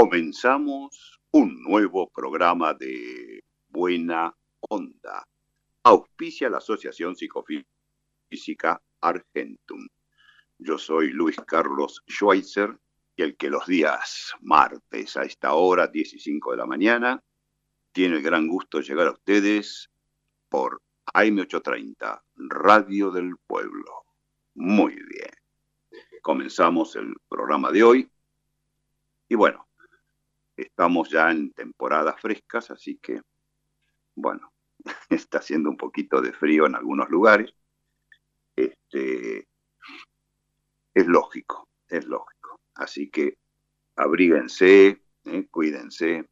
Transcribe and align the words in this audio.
Comenzamos 0.00 1.20
un 1.30 1.62
nuevo 1.62 2.08
programa 2.08 2.72
de 2.72 3.44
Buena 3.68 4.34
Onda. 4.60 5.28
Auspicia 5.82 6.48
la 6.48 6.56
Asociación 6.56 7.14
Psicofísica 7.14 8.80
Argentum. 9.02 9.86
Yo 10.56 10.78
soy 10.78 11.10
Luis 11.10 11.36
Carlos 11.46 12.02
Schweitzer 12.08 12.78
y 13.14 13.22
el 13.24 13.36
que 13.36 13.50
los 13.50 13.66
días 13.66 14.32
martes 14.40 15.18
a 15.18 15.24
esta 15.24 15.52
hora, 15.52 15.92
15 15.92 16.18
de 16.50 16.56
la 16.56 16.64
mañana, 16.64 17.22
tiene 17.92 18.16
el 18.16 18.22
gran 18.22 18.48
gusto 18.48 18.78
de 18.78 18.84
llegar 18.84 19.06
a 19.06 19.12
ustedes 19.12 19.90
por 20.48 20.80
AM830, 21.12 22.22
Radio 22.36 23.10
del 23.10 23.36
Pueblo. 23.46 24.06
Muy 24.54 24.94
bien. 24.94 25.30
Comenzamos 26.22 26.96
el 26.96 27.14
programa 27.28 27.70
de 27.70 27.82
hoy. 27.82 28.10
Y 29.28 29.34
bueno, 29.34 29.69
estamos 30.62 31.10
ya 31.10 31.30
en 31.30 31.52
temporadas 31.52 32.20
frescas, 32.20 32.70
así 32.70 32.98
que, 32.98 33.20
bueno, 34.14 34.52
está 35.08 35.38
haciendo 35.38 35.70
un 35.70 35.76
poquito 35.76 36.20
de 36.20 36.32
frío 36.32 36.66
en 36.66 36.74
algunos 36.74 37.08
lugares. 37.08 37.52
Este, 38.56 39.46
es 40.94 41.06
lógico, 41.06 41.68
es 41.88 42.04
lógico. 42.04 42.60
Así 42.74 43.10
que 43.10 43.36
abríguense, 43.96 45.02
eh, 45.24 45.46
cuídense, 45.50 46.26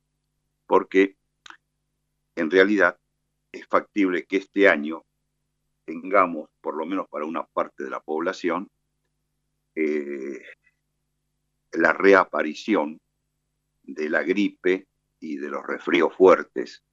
porque 0.66 1.16
en 2.34 2.50
realidad 2.50 2.98
es 3.52 3.66
factible 3.66 4.24
que 4.24 4.38
este 4.38 4.68
año 4.68 5.04
tengamos, 5.84 6.50
por 6.60 6.76
lo 6.76 6.86
menos 6.86 7.08
para 7.08 7.24
una 7.24 7.44
parte 7.44 7.84
de 7.84 7.90
la 7.90 8.00
población, 8.00 8.68
eh, 9.74 10.42
la 11.72 11.92
reaparición 11.92 12.98
de 13.88 14.10
la 14.10 14.22
gripe 14.22 14.86
y 15.18 15.38
de 15.38 15.48
los 15.48 15.66
resfríos 15.66 16.14
fuertes, 16.14 16.84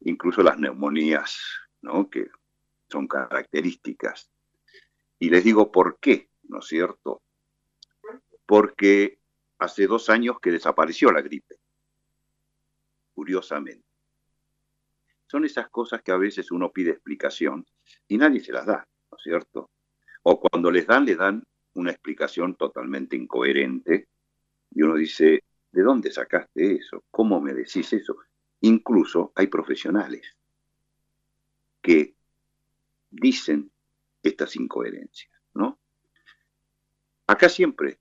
incluso 0.00 0.42
las 0.42 0.58
neumonías, 0.58 1.38
¿no? 1.82 2.08
que 2.08 2.30
son 2.88 3.08
características. 3.08 4.30
Y 5.18 5.28
les 5.28 5.44
digo 5.44 5.70
por 5.70 5.98
qué, 5.98 6.30
¿no 6.44 6.60
es 6.60 6.66
cierto? 6.66 7.22
Porque 8.46 9.18
hace 9.58 9.86
dos 9.86 10.08
años 10.08 10.38
que 10.40 10.52
desapareció 10.52 11.10
la 11.10 11.20
gripe, 11.20 11.56
curiosamente. 13.12 13.86
Son 15.26 15.44
esas 15.44 15.68
cosas 15.68 16.02
que 16.02 16.12
a 16.12 16.16
veces 16.16 16.50
uno 16.50 16.72
pide 16.72 16.92
explicación 16.92 17.66
y 18.08 18.16
nadie 18.18 18.40
se 18.40 18.52
las 18.52 18.66
da, 18.66 18.86
¿no 19.10 19.18
es 19.18 19.22
cierto? 19.22 19.70
O 20.22 20.40
cuando 20.40 20.70
les 20.70 20.86
dan, 20.86 21.04
le 21.04 21.16
dan 21.16 21.42
una 21.74 21.90
explicación 21.90 22.54
totalmente 22.54 23.16
incoherente 23.16 24.08
y 24.70 24.82
uno 24.82 24.94
dice, 24.94 25.44
¿de 25.72 25.82
dónde 25.82 26.10
sacaste 26.10 26.76
eso? 26.76 27.04
¿Cómo 27.10 27.40
me 27.40 27.54
decís 27.54 27.92
eso? 27.92 28.16
Incluso 28.60 29.32
hay 29.34 29.46
profesionales 29.46 30.36
que 31.80 32.14
dicen 33.10 33.70
estas 34.22 34.56
incoherencias, 34.56 35.32
¿no? 35.54 35.78
Acá 37.26 37.48
siempre, 37.48 37.98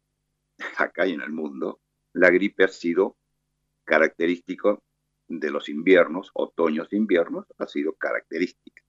acá 0.77 1.07
y 1.07 1.13
en 1.13 1.21
el 1.21 1.31
mundo, 1.31 1.79
la 2.13 2.29
gripe 2.29 2.63
ha 2.63 2.67
sido 2.67 3.17
característico 3.83 4.83
de 5.27 5.51
los 5.51 5.69
inviernos, 5.69 6.31
otoños 6.33 6.91
e 6.91 6.97
inviernos, 6.97 7.45
ha 7.57 7.67
sido 7.67 7.93
característica. 7.93 8.83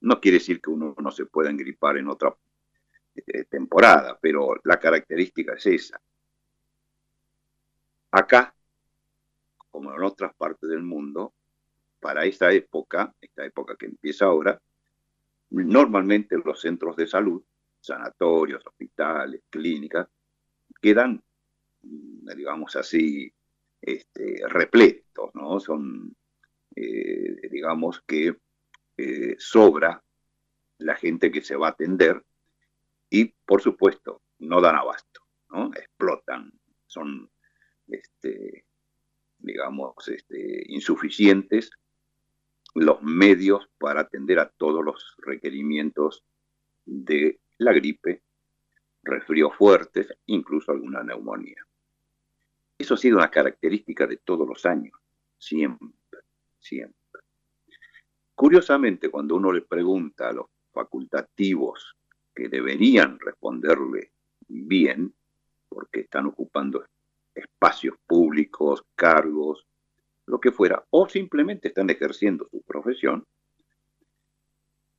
No 0.00 0.20
quiere 0.20 0.38
decir 0.38 0.60
que 0.60 0.70
uno 0.70 0.94
no 0.98 1.10
se 1.10 1.26
pueda 1.26 1.50
engripar 1.50 1.96
en 1.96 2.08
otra 2.08 2.36
eh, 3.14 3.44
temporada, 3.44 4.18
pero 4.20 4.54
la 4.64 4.78
característica 4.78 5.54
es 5.54 5.66
esa. 5.66 6.00
Acá, 8.10 8.54
como 9.70 9.92
en 9.92 10.02
otras 10.02 10.34
partes 10.34 10.68
del 10.68 10.82
mundo, 10.82 11.34
para 12.00 12.24
esta 12.24 12.52
época, 12.52 13.14
esta 13.20 13.44
época 13.44 13.76
que 13.76 13.86
empieza 13.86 14.26
ahora, 14.26 14.60
normalmente 15.50 16.36
los 16.42 16.60
centros 16.60 16.96
de 16.96 17.06
salud, 17.06 17.42
sanatorios, 17.80 18.64
hospitales, 18.66 19.42
clínicas, 19.50 20.08
quedan, 20.80 21.22
mm, 21.82 22.28
digamos 22.36 22.76
así, 22.76 23.32
este, 23.80 24.42
repletos, 24.48 25.34
¿no? 25.34 25.60
Son, 25.60 26.14
eh, 26.74 27.48
digamos 27.50 28.02
que 28.06 28.36
eh, 28.96 29.36
sobra 29.38 30.02
la 30.78 30.94
gente 30.96 31.30
que 31.30 31.42
se 31.42 31.56
va 31.56 31.68
a 31.68 31.70
atender 31.70 32.24
y, 33.10 33.26
por 33.26 33.62
supuesto, 33.62 34.22
no 34.40 34.60
dan 34.60 34.76
abasto, 34.76 35.20
¿no? 35.50 35.70
Explotan, 35.74 36.52
son, 36.86 37.30
este, 37.88 38.64
digamos, 39.38 40.08
este, 40.08 40.64
insuficientes 40.68 41.70
los 42.74 43.02
medios 43.02 43.68
para 43.78 44.02
atender 44.02 44.38
a 44.38 44.48
todos 44.48 44.84
los 44.84 45.16
requerimientos 45.18 46.24
de 46.84 47.40
la 47.58 47.72
gripe, 47.72 48.22
resfríos 49.02 49.54
fuertes, 49.56 50.08
incluso 50.26 50.72
alguna 50.72 51.02
neumonía. 51.02 51.66
Eso 52.76 52.94
ha 52.94 52.98
sido 52.98 53.16
una 53.16 53.30
característica 53.30 54.06
de 54.06 54.18
todos 54.18 54.46
los 54.46 54.64
años, 54.64 54.94
siempre, 55.36 56.20
siempre. 56.60 56.96
Curiosamente, 58.34 59.10
cuando 59.10 59.34
uno 59.34 59.52
le 59.52 59.62
pregunta 59.62 60.28
a 60.28 60.32
los 60.32 60.46
facultativos 60.72 61.96
que 62.32 62.48
deberían 62.48 63.18
responderle 63.18 64.12
bien, 64.46 65.12
porque 65.68 66.00
están 66.00 66.26
ocupando 66.26 66.84
espacios 67.38 67.96
públicos, 68.06 68.84
cargos, 68.94 69.66
lo 70.26 70.40
que 70.40 70.52
fuera, 70.52 70.84
o 70.90 71.08
simplemente 71.08 71.68
están 71.68 71.90
ejerciendo 71.90 72.48
su 72.50 72.62
profesión, 72.62 73.26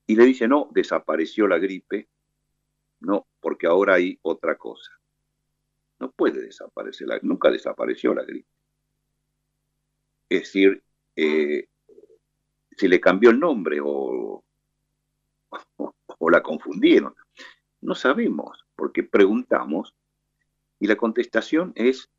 y 0.07 0.15
le 0.15 0.25
dice, 0.25 0.47
no, 0.47 0.69
desapareció 0.71 1.47
la 1.47 1.59
gripe, 1.59 2.07
no, 3.01 3.27
porque 3.39 3.67
ahora 3.67 3.93
hay 3.93 4.17
otra 4.23 4.57
cosa. 4.57 4.91
No 5.99 6.11
puede 6.11 6.41
desaparecer, 6.41 7.07
la, 7.07 7.19
nunca 7.21 7.51
desapareció 7.51 8.13
la 8.15 8.23
gripe. 8.23 8.49
Es 10.27 10.41
decir, 10.41 10.81
eh, 11.15 11.67
si 12.75 12.87
le 12.87 12.99
cambió 12.99 13.29
el 13.29 13.39
nombre 13.39 13.79
o, 13.81 14.43
o, 15.49 15.93
o 16.17 16.29
la 16.29 16.41
confundieron, 16.41 17.13
no 17.81 17.93
sabemos, 17.93 18.65
porque 18.75 19.03
preguntamos 19.03 19.93
y 20.79 20.87
la 20.87 20.95
contestación 20.95 21.71
es 21.75 22.09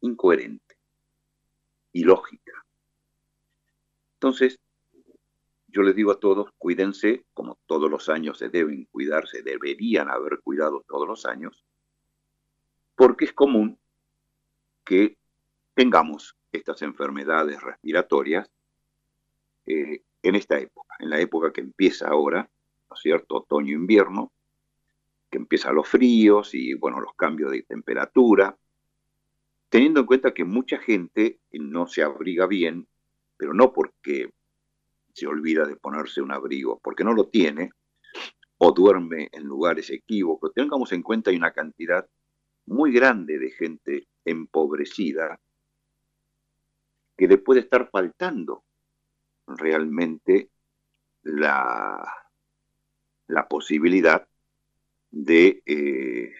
incoherente 0.00 0.76
ilógica. 1.92 2.52
Entonces, 4.14 4.58
yo 5.68 5.82
les 5.82 5.94
digo 5.94 6.12
a 6.12 6.20
todos, 6.20 6.50
cuídense, 6.58 7.24
como 7.34 7.58
todos 7.66 7.90
los 7.90 8.08
años 8.08 8.38
se 8.38 8.48
deben 8.48 8.86
cuidarse, 8.86 9.42
deberían 9.42 10.08
haber 10.08 10.40
cuidado 10.40 10.84
todos 10.88 11.06
los 11.06 11.26
años, 11.26 11.64
porque 12.96 13.26
es 13.26 13.32
común 13.32 13.78
que 14.84 15.18
tengamos 15.74 16.36
estas 16.50 16.82
enfermedades 16.82 17.62
respiratorias 17.62 18.50
eh, 19.66 20.02
en 20.22 20.34
esta 20.34 20.58
época, 20.58 20.96
en 20.98 21.10
la 21.10 21.20
época 21.20 21.52
que 21.52 21.60
empieza 21.60 22.08
ahora, 22.08 22.50
¿no 22.88 22.96
es 22.96 23.02
cierto?, 23.02 23.36
otoño-invierno, 23.36 24.32
que 25.30 25.38
empiezan 25.38 25.74
los 25.74 25.86
fríos 25.86 26.54
y, 26.54 26.74
bueno, 26.74 27.00
los 27.00 27.14
cambios 27.14 27.50
de 27.50 27.62
temperatura, 27.62 28.56
teniendo 29.68 30.00
en 30.00 30.06
cuenta 30.06 30.32
que 30.32 30.44
mucha 30.44 30.78
gente 30.78 31.40
no 31.52 31.86
se 31.86 32.02
abriga 32.02 32.46
bien, 32.46 32.86
pero 33.36 33.54
no 33.54 33.72
porque 33.72 34.32
se 35.12 35.26
olvida 35.26 35.66
de 35.66 35.76
ponerse 35.76 36.22
un 36.22 36.32
abrigo, 36.32 36.80
porque 36.82 37.04
no 37.04 37.12
lo 37.12 37.28
tiene, 37.28 37.70
o 38.58 38.72
duerme 38.72 39.28
en 39.32 39.44
lugares 39.44 39.90
equívocos. 39.90 40.52
Tengamos 40.54 40.92
en 40.92 41.02
cuenta 41.02 41.30
hay 41.30 41.36
una 41.36 41.52
cantidad 41.52 42.08
muy 42.66 42.92
grande 42.92 43.38
de 43.38 43.50
gente 43.50 44.08
empobrecida 44.24 45.40
que 47.16 47.26
le 47.26 47.38
puede 47.38 47.60
estar 47.60 47.88
faltando 47.90 48.64
realmente 49.46 50.50
la, 51.22 52.14
posibilidad 53.48 54.26
de 55.10 55.62
eh, 55.66 56.32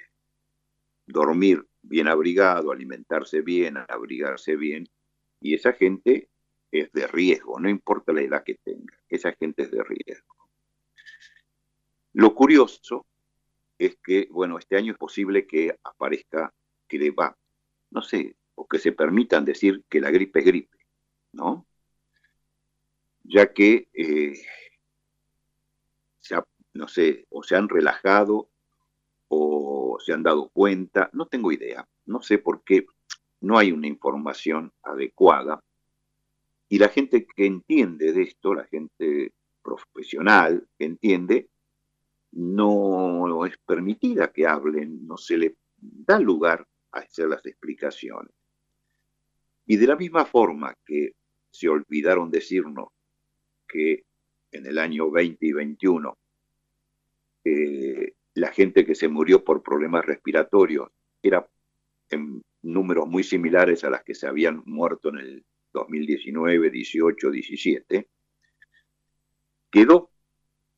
dormir 1.06 1.68
bien 1.82 2.08
abrigado, 2.08 2.72
alimentarse 2.72 3.40
bien, 3.40 3.76
abrigarse 3.88 4.56
bien, 4.56 4.88
y 5.40 5.54
esa 5.54 5.72
gente 5.72 6.28
es 6.70 6.92
de 6.92 7.06
riesgo, 7.06 7.58
no 7.58 7.69
importa 7.69 8.12
la 8.12 8.22
edad 8.22 8.44
que 8.44 8.56
tenga, 8.56 8.98
esa 9.08 9.32
gente 9.32 9.62
es 9.62 9.70
de 9.70 9.82
riesgo. 9.82 10.36
Lo 12.12 12.34
curioso 12.34 13.06
es 13.78 13.96
que, 14.02 14.28
bueno, 14.30 14.58
este 14.58 14.76
año 14.76 14.92
es 14.92 14.98
posible 14.98 15.46
que 15.46 15.78
aparezca, 15.84 16.52
que 16.88 16.98
le 16.98 17.10
va, 17.10 17.36
no 17.90 18.02
sé, 18.02 18.36
o 18.54 18.66
que 18.66 18.78
se 18.78 18.92
permitan 18.92 19.44
decir 19.44 19.84
que 19.88 20.00
la 20.00 20.10
gripe 20.10 20.40
es 20.40 20.44
gripe, 20.44 20.78
¿no? 21.32 21.66
Ya 23.22 23.52
que, 23.52 23.88
eh, 23.92 24.34
no 26.75 26.88
sé, 26.88 27.26
o 27.30 27.42
se 27.42 27.56
han 27.56 27.69
relajado 27.69 28.50
o 29.28 29.98
se 30.04 30.12
han 30.12 30.22
dado 30.22 30.48
cuenta, 30.48 31.10
no 31.12 31.26
tengo 31.26 31.52
idea, 31.52 31.86
no 32.06 32.22
sé 32.22 32.38
por 32.38 32.62
qué 32.64 32.86
no 33.40 33.58
hay 33.58 33.72
una 33.72 33.86
información 33.86 34.72
adecuada 34.82 35.62
y 36.69 36.78
la 36.78 36.88
gente 36.88 37.26
que 37.26 37.46
entiende 37.46 38.12
de 38.12 38.22
esto, 38.22 38.54
la 38.54 38.64
gente 38.64 39.32
profesional 39.62 40.66
que 40.78 40.84
entiende, 40.84 41.48
no 42.32 43.46
es 43.46 43.56
permitida 43.58 44.32
que 44.32 44.46
hablen, 44.46 45.06
no 45.06 45.16
se 45.16 45.38
le 45.38 45.56
da 45.78 46.19
lugar 46.19 46.66
a 46.92 46.98
hacer 47.00 47.28
las 47.28 47.44
explicaciones. 47.46 48.32
Y 49.66 49.76
de 49.76 49.86
la 49.86 49.96
misma 49.96 50.25
forma 50.25 50.75
que 50.84 51.12
se 51.50 51.69
olvidaron 51.69 52.30
decirnos 52.30 52.88
que 53.66 54.04
en 54.50 54.66
el 54.66 54.78
año 54.78 55.10
20 55.10 55.46
y 55.46 55.52
21 55.52 56.19
eh, 57.44 57.98
la 58.38 58.52
gente 58.52 58.85
que 58.85 58.94
se 58.94 59.08
murió 59.08 59.44
por 59.44 59.62
problemas 59.62 60.05
respiratorios 60.05 60.88
era 61.23 61.46
en 62.11 62.43
números 62.62 63.06
muy 63.08 63.25
similares 63.25 63.85
a 63.85 63.90
las 63.90 64.02
que 64.02 64.14
se 64.14 64.26
habían 64.26 64.62
muerto 64.64 65.08
en 65.11 65.19
el 65.19 65.44
2019, 65.73 66.70
18, 66.70 67.31
17, 67.31 68.08
quedó 69.70 70.11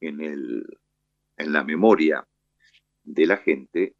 en, 0.00 0.20
en 0.20 1.52
la 1.52 1.64
memoria 1.64 2.26
de 3.04 3.26
la 3.26 3.36
gente 3.36 3.94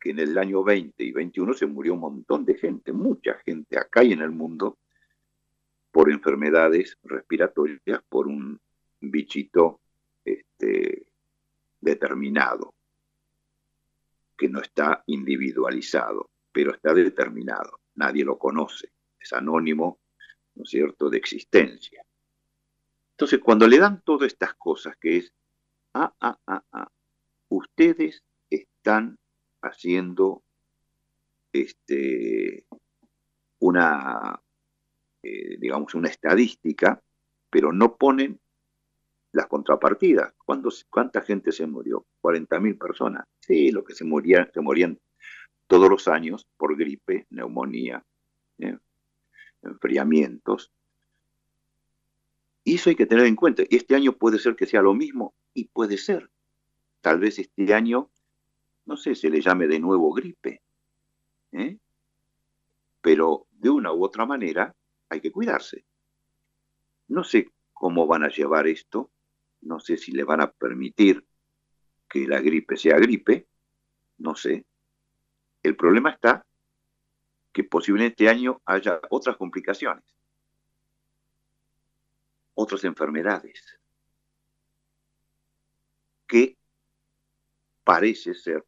que 0.00 0.10
en 0.10 0.20
el 0.20 0.38
año 0.38 0.62
20 0.62 1.02
y 1.02 1.12
21 1.12 1.54
se 1.54 1.66
murió 1.66 1.94
un 1.94 2.00
montón 2.00 2.44
de 2.44 2.54
gente, 2.54 2.92
mucha 2.92 3.34
gente 3.44 3.78
acá 3.78 4.04
y 4.04 4.12
en 4.12 4.20
el 4.20 4.30
mundo, 4.30 4.78
por 5.90 6.10
enfermedades 6.10 6.96
respiratorias, 7.02 8.02
por 8.08 8.26
un 8.26 8.60
bichito 9.00 9.80
este, 10.24 11.06
determinado, 11.80 12.75
que 14.36 14.48
no 14.48 14.60
está 14.60 15.02
individualizado, 15.06 16.30
pero 16.52 16.72
está 16.72 16.94
determinado. 16.94 17.80
Nadie 17.94 18.24
lo 18.24 18.38
conoce, 18.38 18.92
es 19.18 19.32
anónimo, 19.32 20.00
¿no 20.54 20.64
es 20.64 20.70
cierto?, 20.70 21.08
de 21.10 21.18
existencia. 21.18 22.04
Entonces, 23.12 23.40
cuando 23.40 23.66
le 23.66 23.78
dan 23.78 24.02
todas 24.02 24.26
estas 24.26 24.54
cosas, 24.54 24.96
que 24.98 25.18
es, 25.18 25.32
ah, 25.94 26.14
ah, 26.20 26.38
ah, 26.46 26.62
ah, 26.72 26.90
ustedes 27.48 28.22
están 28.50 29.18
haciendo 29.62 30.42
este, 31.52 32.66
una, 33.60 34.40
eh, 35.22 35.56
digamos, 35.58 35.94
una 35.94 36.08
estadística, 36.08 37.02
pero 37.48 37.72
no 37.72 37.96
ponen 37.96 38.38
las 39.36 39.48
contrapartidas. 39.48 40.32
¿Cuánta 40.88 41.20
gente 41.20 41.52
se 41.52 41.66
murió? 41.66 42.06
40.000 42.22 42.78
personas. 42.78 43.26
Sí, 43.40 43.70
lo 43.70 43.84
que 43.84 43.94
se 43.94 44.04
morían, 44.04 44.50
se 44.52 44.62
morían 44.62 44.98
todos 45.66 45.90
los 45.90 46.08
años 46.08 46.48
por 46.56 46.74
gripe, 46.74 47.26
neumonía, 47.28 48.02
¿eh? 48.58 48.78
enfriamientos. 49.62 50.72
Y 52.64 52.76
eso 52.76 52.88
hay 52.88 52.96
que 52.96 53.04
tener 53.04 53.26
en 53.26 53.36
cuenta. 53.36 53.62
Y 53.68 53.76
este 53.76 53.94
año 53.94 54.12
puede 54.12 54.38
ser 54.38 54.56
que 54.56 54.64
sea 54.64 54.80
lo 54.80 54.94
mismo, 54.94 55.34
y 55.52 55.64
puede 55.66 55.98
ser. 55.98 56.30
Tal 57.02 57.20
vez 57.20 57.38
este 57.38 57.74
año, 57.74 58.10
no 58.86 58.96
sé, 58.96 59.14
se 59.14 59.28
le 59.28 59.42
llame 59.42 59.68
de 59.68 59.80
nuevo 59.80 60.14
gripe. 60.14 60.62
¿eh? 61.52 61.76
Pero 63.02 63.46
de 63.50 63.68
una 63.68 63.92
u 63.92 64.02
otra 64.02 64.24
manera 64.24 64.74
hay 65.10 65.20
que 65.20 65.30
cuidarse. 65.30 65.84
No 67.08 67.22
sé 67.22 67.50
cómo 67.74 68.06
van 68.06 68.24
a 68.24 68.30
llevar 68.30 68.66
esto, 68.66 69.10
no 69.62 69.80
sé 69.80 69.96
si 69.96 70.12
le 70.12 70.24
van 70.24 70.40
a 70.40 70.50
permitir 70.50 71.26
que 72.08 72.26
la 72.26 72.40
gripe 72.40 72.76
sea 72.76 72.98
gripe, 72.98 73.48
no 74.18 74.34
sé. 74.34 74.64
El 75.62 75.76
problema 75.76 76.10
está 76.10 76.46
que 77.52 77.64
posiblemente 77.64 78.24
este 78.24 78.28
año 78.28 78.60
haya 78.64 79.00
otras 79.10 79.36
complicaciones, 79.36 80.04
otras 82.54 82.84
enfermedades, 82.84 83.78
que 86.26 86.56
parece 87.82 88.34
ser, 88.34 88.64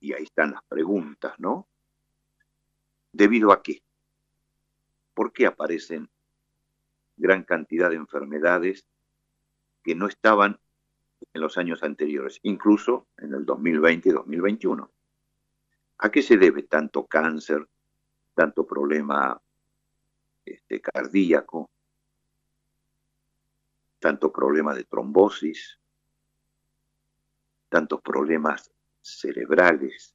y 0.00 0.12
ahí 0.12 0.24
están 0.24 0.52
las 0.52 0.64
preguntas, 0.64 1.34
¿no? 1.38 1.68
¿Debido 3.12 3.52
a 3.52 3.62
qué? 3.62 3.82
¿Por 5.14 5.32
qué 5.32 5.46
aparecen 5.46 6.10
gran 7.16 7.44
cantidad 7.44 7.90
de 7.90 7.96
enfermedades 7.96 8.86
que 9.84 9.94
no 9.94 10.08
estaban 10.08 10.58
en 11.32 11.40
los 11.40 11.56
años 11.58 11.82
anteriores, 11.82 12.40
incluso 12.42 13.06
en 13.18 13.34
el 13.34 13.44
2020 13.44 14.08
y 14.08 14.12
2021? 14.12 14.90
¿A 15.98 16.10
qué 16.10 16.22
se 16.22 16.36
debe 16.36 16.64
tanto 16.64 17.06
cáncer, 17.06 17.68
tanto 18.34 18.66
problema 18.66 19.40
este, 20.44 20.80
cardíaco, 20.80 21.70
tanto 24.04 24.30
problema 24.30 24.74
de 24.74 24.84
trombosis, 24.84 25.78
tantos 27.70 28.02
problemas 28.02 28.70
cerebrales. 29.00 30.14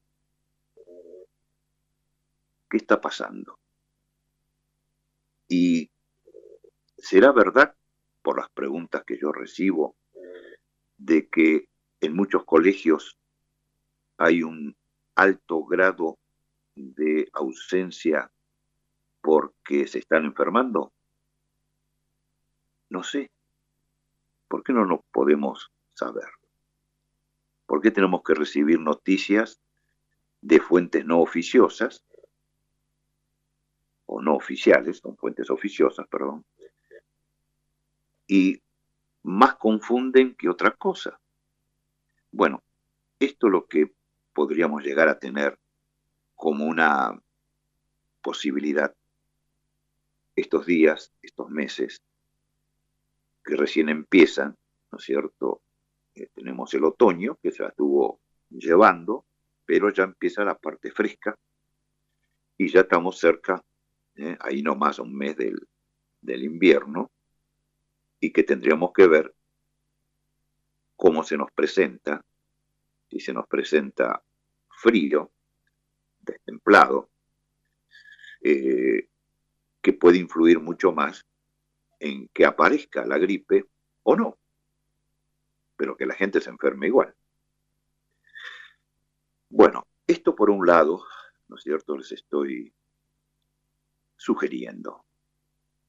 ¿Qué 2.69 2.77
está 2.77 3.01
pasando? 3.01 3.57
Y 5.47 5.89
será 6.97 7.31
verdad, 7.31 7.75
por 8.29 8.37
las 8.37 8.49
preguntas 8.51 9.03
que 9.07 9.17
yo 9.17 9.31
recibo, 9.31 9.95
de 10.99 11.27
que 11.29 11.67
en 11.99 12.15
muchos 12.15 12.45
colegios 12.45 13.17
hay 14.19 14.43
un 14.43 14.77
alto 15.15 15.65
grado 15.65 16.19
de 16.75 17.27
ausencia 17.33 18.31
porque 19.19 19.87
se 19.87 19.97
están 19.97 20.25
enfermando? 20.25 20.93
No 22.89 23.01
sé. 23.01 23.31
¿Por 24.47 24.61
qué 24.61 24.73
no 24.73 24.85
lo 24.85 25.01
podemos 25.11 25.71
saber? 25.95 26.29
¿Por 27.65 27.81
qué 27.81 27.89
tenemos 27.89 28.21
que 28.21 28.35
recibir 28.35 28.79
noticias 28.79 29.59
de 30.41 30.59
fuentes 30.59 31.03
no 31.03 31.19
oficiosas 31.19 32.05
o 34.05 34.21
no 34.21 34.35
oficiales, 34.35 34.99
son 34.99 35.17
fuentes 35.17 35.49
oficiosas, 35.49 36.07
perdón, 36.07 36.45
y 38.29 38.61
más 39.23 39.55
confunden 39.55 40.35
que 40.35 40.47
otra 40.47 40.71
cosa? 40.71 41.19
Bueno, 42.31 42.63
esto 43.19 43.47
es 43.47 43.51
lo 43.51 43.65
que 43.65 43.91
podríamos 44.33 44.83
llegar 44.83 45.09
a 45.09 45.17
tener 45.17 45.59
como 46.35 46.65
una 46.65 47.19
posibilidad 48.21 48.95
estos 50.35 50.67
días, 50.67 51.11
estos 51.23 51.49
meses 51.49 52.03
que 53.43 53.55
recién 53.55 53.89
empiezan, 53.89 54.55
¿no 54.91 54.99
es 54.99 55.03
cierto? 55.03 55.63
Eh, 56.13 56.27
tenemos 56.31 56.71
el 56.75 56.83
otoño 56.83 57.39
que 57.41 57.51
se 57.51 57.63
la 57.63 57.69
estuvo 57.69 58.21
llevando, 58.49 59.25
pero 59.65 59.91
ya 59.91 60.03
empieza 60.03 60.45
la 60.45 60.55
parte 60.55 60.91
fresca 60.91 61.35
y 62.57 62.69
ya 62.69 62.81
estamos 62.81 63.17
cerca, 63.17 63.63
¿eh? 64.15 64.37
ahí 64.39 64.61
nomás 64.61 64.99
un 64.99 65.15
mes 65.15 65.35
del, 65.35 65.67
del 66.21 66.43
invierno, 66.43 67.09
y 68.19 68.31
que 68.31 68.43
tendríamos 68.43 68.91
que 68.93 69.07
ver 69.07 69.35
cómo 70.95 71.23
se 71.23 71.37
nos 71.37 71.51
presenta, 71.51 72.25
si 73.09 73.19
se 73.19 73.33
nos 73.33 73.47
presenta 73.47 74.21
frío, 74.69 75.31
destemplado, 76.19 77.09
eh, 78.41 79.07
que 79.81 79.93
puede 79.93 80.17
influir 80.17 80.59
mucho 80.59 80.91
más 80.91 81.25
en 81.99 82.27
que 82.29 82.45
aparezca 82.45 83.05
la 83.05 83.17
gripe 83.17 83.65
o 84.03 84.15
no, 84.15 84.37
pero 85.75 85.95
que 85.95 86.05
la 86.05 86.15
gente 86.15 86.41
se 86.41 86.49
enferme 86.49 86.87
igual. 86.87 87.15
Bueno, 89.49 89.87
esto 90.05 90.35
por 90.35 90.49
un 90.49 90.65
lado, 90.65 91.03
¿no 91.47 91.55
es 91.55 91.63
cierto?, 91.63 91.97
les 91.97 92.11
estoy 92.11 92.73
sugiriendo 94.15 95.05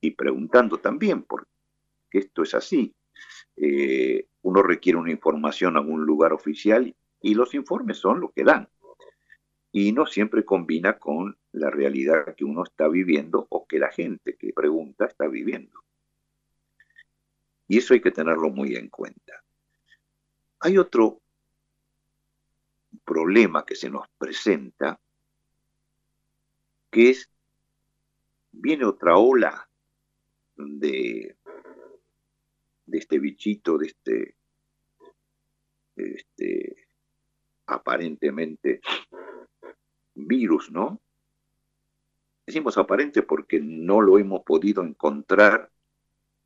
y 0.00 0.12
preguntando 0.12 0.78
también 0.78 1.24
por 1.24 1.46
qué 2.10 2.18
esto 2.18 2.42
es 2.42 2.54
así, 2.54 2.94
eh, 3.56 4.26
uno 4.42 4.62
requiere 4.62 4.98
una 4.98 5.10
información 5.10 5.76
a 5.76 5.80
un 5.80 6.04
lugar 6.04 6.32
oficial 6.32 6.94
y 7.20 7.34
los 7.34 7.54
informes 7.54 7.98
son 7.98 8.20
lo 8.20 8.30
que 8.32 8.44
dan. 8.44 8.68
Y 9.72 9.92
no 9.92 10.06
siempre 10.06 10.44
combina 10.44 10.98
con 10.98 11.38
la 11.52 11.70
realidad 11.70 12.34
que 12.34 12.44
uno 12.44 12.64
está 12.64 12.88
viviendo 12.88 13.46
o 13.50 13.66
que 13.66 13.78
la 13.78 13.90
gente 13.90 14.36
que 14.36 14.52
pregunta 14.52 15.04
está 15.04 15.28
viviendo. 15.28 15.84
Y 17.68 17.78
eso 17.78 17.94
hay 17.94 18.00
que 18.00 18.10
tenerlo 18.10 18.50
muy 18.50 18.74
en 18.74 18.88
cuenta. 18.88 19.44
Hay 20.60 20.76
otro 20.76 21.20
problema 23.04 23.64
que 23.64 23.76
se 23.76 23.90
nos 23.90 24.08
presenta, 24.18 24.98
que 26.90 27.10
es, 27.10 27.30
viene 28.50 28.84
otra 28.84 29.16
ola 29.16 29.68
de, 30.56 31.36
de 32.90 32.98
este 32.98 33.18
bichito, 33.18 33.78
de 33.78 33.86
este, 33.86 34.34
este 35.96 36.76
aparentemente 37.66 38.80
virus, 40.14 40.70
¿no? 40.72 41.00
Decimos 42.46 42.76
aparente 42.78 43.22
porque 43.22 43.60
no 43.60 44.00
lo 44.00 44.18
hemos 44.18 44.42
podido 44.42 44.82
encontrar 44.82 45.70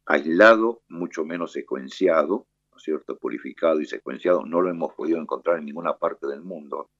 aislado, 0.04 0.82
mucho 0.88 1.24
menos 1.24 1.52
secuenciado, 1.52 2.46
¿no 2.70 2.76
es 2.76 2.82
cierto? 2.82 3.16
Purificado 3.16 3.80
y 3.80 3.86
secuenciado, 3.86 4.44
no 4.44 4.60
lo 4.60 4.68
hemos 4.68 4.92
podido 4.92 5.18
encontrar 5.18 5.58
en 5.58 5.64
ninguna 5.64 5.96
parte 5.96 6.26
del 6.26 6.42
mundo. 6.42 6.90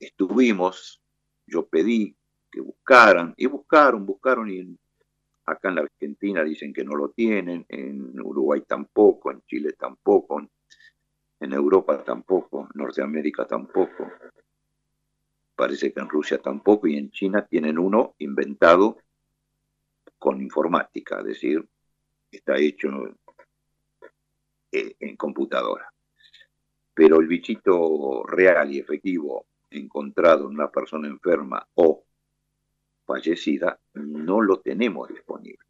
Estuvimos, 0.00 1.02
yo 1.46 1.66
pedí 1.66 2.16
que 2.50 2.62
buscaran, 2.62 3.34
y 3.36 3.44
buscaron, 3.44 4.06
buscaron, 4.06 4.50
y 4.50 4.78
acá 5.46 5.68
en 5.68 5.74
la 5.76 5.82
Argentina 5.82 6.44
dicen 6.44 6.72
que 6.72 6.84
no 6.84 6.94
lo 6.94 7.10
tienen, 7.10 7.64
en 7.68 8.20
Uruguay 8.20 8.62
tampoco, 8.66 9.30
en 9.30 9.42
Chile 9.42 9.72
tampoco, 9.78 10.40
en 11.40 11.52
Europa 11.52 12.02
tampoco, 12.04 12.62
en 12.62 12.68
Norteamérica 12.74 13.46
tampoco. 13.46 14.10
Parece 15.54 15.92
que 15.92 16.00
en 16.00 16.08
Rusia 16.08 16.38
tampoco 16.38 16.86
y 16.86 16.96
en 16.96 17.10
China 17.10 17.46
tienen 17.46 17.78
uno 17.78 18.14
inventado 18.18 18.98
con 20.18 20.40
informática, 20.40 21.18
es 21.18 21.26
decir, 21.26 21.68
está 22.30 22.56
hecho 22.56 22.88
en 24.70 25.16
computadora. 25.16 25.92
Pero 26.94 27.20
el 27.20 27.26
bichito 27.26 28.22
real 28.24 28.72
y 28.72 28.78
efectivo 28.78 29.46
encontrado 29.70 30.46
en 30.46 30.54
una 30.54 30.70
persona 30.70 31.08
enferma 31.08 31.66
o 31.74 32.04
fallecida 33.12 33.78
no 33.94 34.40
lo 34.40 34.60
tenemos 34.60 35.08
disponible. 35.08 35.66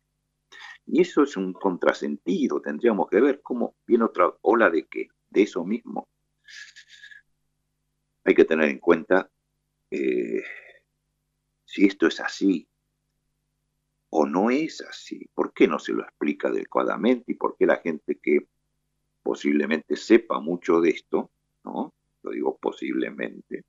Y 0.86 1.00
eso 1.00 1.22
es 1.24 1.36
un 1.36 1.52
contrasentido, 1.52 2.60
tendríamos 2.60 3.08
que 3.08 3.20
ver 3.20 3.40
cómo 3.42 3.74
viene 3.86 4.04
otra 4.04 4.32
ola 4.42 4.70
de 4.70 4.86
qué, 4.86 5.08
de 5.30 5.42
eso 5.42 5.64
mismo. 5.64 6.08
Hay 8.24 8.34
que 8.34 8.44
tener 8.44 8.68
en 8.68 8.78
cuenta 8.78 9.28
eh, 9.90 10.42
si 11.64 11.86
esto 11.86 12.06
es 12.06 12.20
así 12.20 12.68
o 14.10 14.26
no 14.26 14.50
es 14.50 14.80
así. 14.82 15.28
¿Por 15.34 15.52
qué 15.52 15.66
no 15.66 15.78
se 15.78 15.92
lo 15.92 16.02
explica 16.02 16.48
adecuadamente 16.48 17.32
y 17.32 17.34
por 17.34 17.56
qué 17.56 17.66
la 17.66 17.78
gente 17.78 18.18
que 18.22 18.46
posiblemente 19.22 19.96
sepa 19.96 20.38
mucho 20.40 20.80
de 20.80 20.90
esto, 20.90 21.30
¿no? 21.64 21.92
Lo 22.22 22.30
digo 22.30 22.56
posiblemente, 22.58 23.64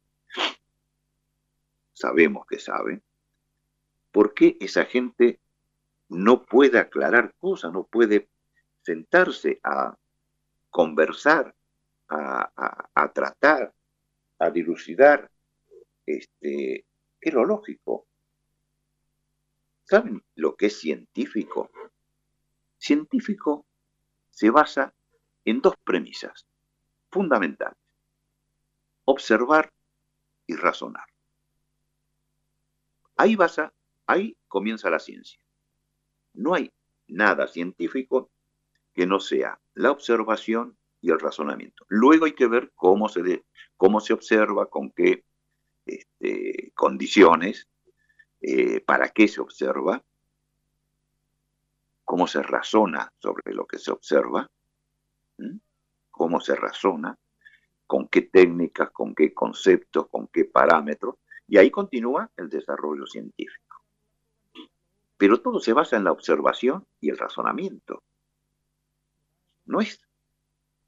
sabemos 1.93 2.45
que 2.45 2.59
sabe, 2.59 3.01
¿por 4.13 4.33
qué 4.35 4.55
esa 4.61 4.85
gente 4.85 5.39
no 6.07 6.45
puede 6.45 6.79
aclarar 6.79 7.33
cosas, 7.39 7.73
no 7.73 7.83
puede 7.83 8.29
sentarse 8.83 9.59
a 9.63 9.97
conversar, 10.69 11.55
a, 12.07 13.11
tratar, 13.13 13.73
a 14.37 14.49
dilucidar 14.51 15.31
este, 16.05 16.85
es 17.19 17.33
lo 17.33 17.43
lógico. 17.43 18.05
¿Saben 19.85 20.23
lo 20.35 20.55
que 20.55 20.67
es 20.67 20.79
científico? 20.79 21.71
Científico 22.77 23.65
se 24.29 24.51
basa 24.51 24.93
en 25.43 25.59
dos 25.59 25.75
premisas 25.83 26.45
fundamentales. 27.09 27.77
Observar 29.05 29.73
y 30.45 30.55
razonar. 30.55 31.07
Ahí, 33.15 33.35
basa, 33.35 33.73
ahí 34.07 34.37
comienza 34.47 34.89
la 34.89 34.99
ciencia. 34.99 35.39
No 36.33 36.53
hay 36.53 36.71
nada 37.07 37.47
científico 37.47 38.29
que 38.93 39.05
no 39.05 39.19
sea 39.19 39.59
la 39.73 39.91
observación 39.91 40.77
y 41.01 41.11
el 41.11 41.19
razonamiento. 41.19 41.85
Luego 41.89 42.25
hay 42.25 42.33
que 42.33 42.47
ver 42.47 42.71
cómo 42.75 43.09
se, 43.09 43.43
cómo 43.77 43.99
se 43.99 44.13
observa, 44.13 44.67
con 44.67 44.91
qué 44.91 45.25
este, 45.85 46.71
condiciones, 46.75 47.67
eh, 48.41 48.81
para 48.81 49.09
qué 49.09 49.27
se 49.27 49.41
observa, 49.41 50.03
cómo 52.03 52.27
se 52.27 52.41
razona 52.43 53.11
sobre 53.19 53.53
lo 53.53 53.65
que 53.65 53.79
se 53.79 53.91
observa, 53.91 54.49
cómo 56.11 56.39
se 56.39 56.55
razona, 56.55 57.17
con 57.87 58.07
qué 58.07 58.21
técnicas, 58.23 58.91
con 58.91 59.13
qué 59.15 59.33
conceptos, 59.33 60.07
con 60.09 60.27
qué 60.27 60.45
parámetros, 60.45 61.15
y 61.47 61.57
ahí 61.57 61.69
continúa 61.69 62.29
el 62.37 62.49
desarrollo 62.49 63.05
científico. 63.05 63.62
Pero 65.17 65.41
todo 65.41 65.59
se 65.59 65.73
basa 65.73 65.97
en 65.97 66.03
la 66.03 66.11
observación 66.11 66.85
y 66.99 67.09
el 67.09 67.17
razonamiento. 67.17 68.03
No 69.65 69.79
es 69.79 69.99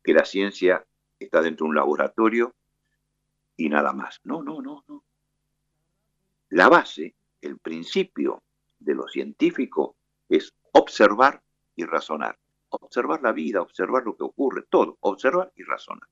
que 0.04 0.14
la 0.14 0.26
ciencia 0.26 0.86
está 1.20 1.42
dentro 1.42 1.66
de 1.66 1.70
un 1.70 1.76
laboratorio 1.76 2.54
y 3.58 3.70
nada 3.70 3.94
más. 3.94 4.20
No, 4.24 4.44
no, 4.44 4.62
no, 4.62 4.84
no. 4.88 5.04
La 6.50 6.70
base, 6.70 7.16
el 7.42 7.58
principio 7.58 8.44
de 8.80 8.96
lo 8.96 9.08
científico 9.08 9.96
es 10.30 10.54
observar 10.72 11.42
y 11.76 11.86
razonar. 11.86 12.38
Observar 12.70 13.22
la 13.22 13.32
vida, 13.32 13.62
observar 13.62 14.04
lo 14.04 14.16
que 14.16 14.24
ocurre, 14.24 14.64
todo, 14.70 14.98
observar 15.02 15.52
y 15.56 15.64
razonar. 15.64 16.08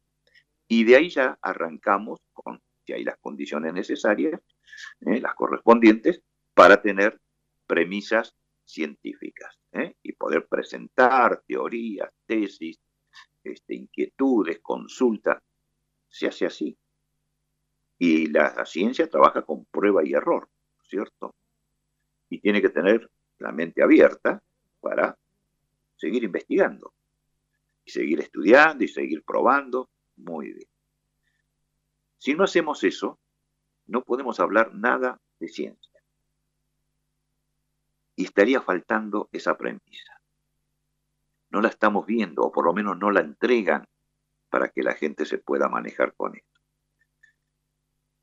Y 0.67 0.83
de 0.85 0.95
ahí 0.95 1.09
ya 1.09 1.37
arrancamos 1.41 2.19
con, 2.31 2.61
si 2.85 2.93
hay 2.93 3.03
las 3.03 3.17
condiciones 3.17 3.73
necesarias, 3.73 4.39
eh, 5.01 5.19
las 5.19 5.35
correspondientes, 5.35 6.21
para 6.53 6.81
tener 6.81 7.19
premisas 7.65 8.35
científicas 8.65 9.57
¿eh? 9.71 9.95
y 10.01 10.13
poder 10.13 10.47
presentar 10.47 11.43
teorías, 11.47 12.09
tesis, 12.25 12.79
este, 13.43 13.75
inquietudes, 13.75 14.59
consultas. 14.59 15.41
Se 16.07 16.27
hace 16.27 16.45
así. 16.45 16.77
Y 17.97 18.27
la 18.27 18.65
ciencia 18.65 19.09
trabaja 19.09 19.43
con 19.43 19.65
prueba 19.65 20.05
y 20.05 20.13
error, 20.13 20.47
¿cierto? 20.87 21.35
Y 22.29 22.39
tiene 22.39 22.61
que 22.61 22.69
tener 22.69 23.09
la 23.39 23.51
mente 23.51 23.81
abierta 23.83 24.41
para 24.79 25.17
seguir 25.95 26.23
investigando, 26.23 26.93
y 27.85 27.91
seguir 27.91 28.19
estudiando 28.19 28.83
y 28.83 28.87
seguir 28.87 29.23
probando. 29.23 29.89
Muy 30.15 30.53
bien. 30.53 30.69
Si 32.17 32.33
no 32.33 32.43
hacemos 32.43 32.83
eso, 32.83 33.19
no 33.87 34.03
podemos 34.03 34.39
hablar 34.39 34.73
nada 34.73 35.19
de 35.39 35.47
ciencia. 35.47 35.92
Y 38.15 38.25
estaría 38.25 38.61
faltando 38.61 39.29
esa 39.31 39.57
premisa. 39.57 40.21
No 41.49 41.61
la 41.61 41.69
estamos 41.69 42.05
viendo, 42.05 42.43
o 42.43 42.51
por 42.51 42.65
lo 42.65 42.73
menos 42.73 42.97
no 42.97 43.11
la 43.11 43.21
entregan 43.21 43.85
para 44.49 44.69
que 44.69 44.83
la 44.83 44.93
gente 44.93 45.25
se 45.25 45.37
pueda 45.37 45.67
manejar 45.67 46.13
con 46.15 46.35
esto. 46.35 46.61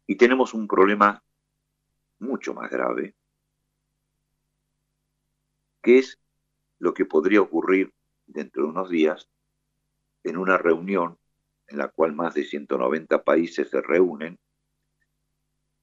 Y 0.06 0.16
tenemos 0.16 0.54
un 0.54 0.66
problema 0.66 1.22
mucho 2.18 2.54
más 2.54 2.70
grave, 2.70 3.14
que 5.82 5.98
es 5.98 6.20
lo 6.78 6.94
que 6.94 7.04
podría 7.04 7.40
ocurrir 7.40 7.92
dentro 8.26 8.62
de 8.62 8.68
unos 8.68 8.90
días 8.90 9.28
en 10.24 10.36
una 10.36 10.58
reunión 10.58 11.18
en 11.68 11.78
la 11.78 11.88
cual 11.88 12.14
más 12.14 12.34
de 12.34 12.44
190 12.44 13.22
países 13.22 13.70
se 13.70 13.80
reúnen 13.80 14.38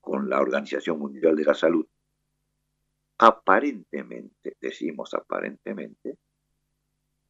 con 0.01 0.29
la 0.29 0.39
Organización 0.39 0.99
Mundial 0.99 1.35
de 1.35 1.45
la 1.45 1.53
Salud, 1.53 1.87
aparentemente, 3.17 4.57
decimos 4.59 5.13
aparentemente, 5.13 6.17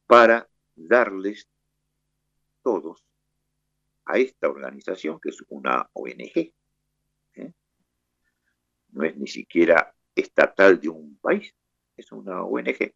para 0.06 0.48
darles 0.74 1.48
todos 2.62 3.04
a 4.06 4.18
esta 4.18 4.48
organización, 4.48 5.20
que 5.20 5.30
es 5.30 5.42
una 5.48 5.88
ONG, 5.92 6.52
no 8.90 9.04
es 9.04 9.16
ni 9.16 9.26
siquiera 9.26 9.94
estatal 10.14 10.80
de 10.80 10.88
un 10.88 11.18
país, 11.18 11.54
es 11.96 12.10
una 12.12 12.42
ONG. 12.42 12.92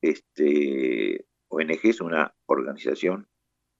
Este, 0.00 1.26
ONG 1.48 1.80
es 1.84 2.00
una 2.00 2.34
organización 2.46 3.28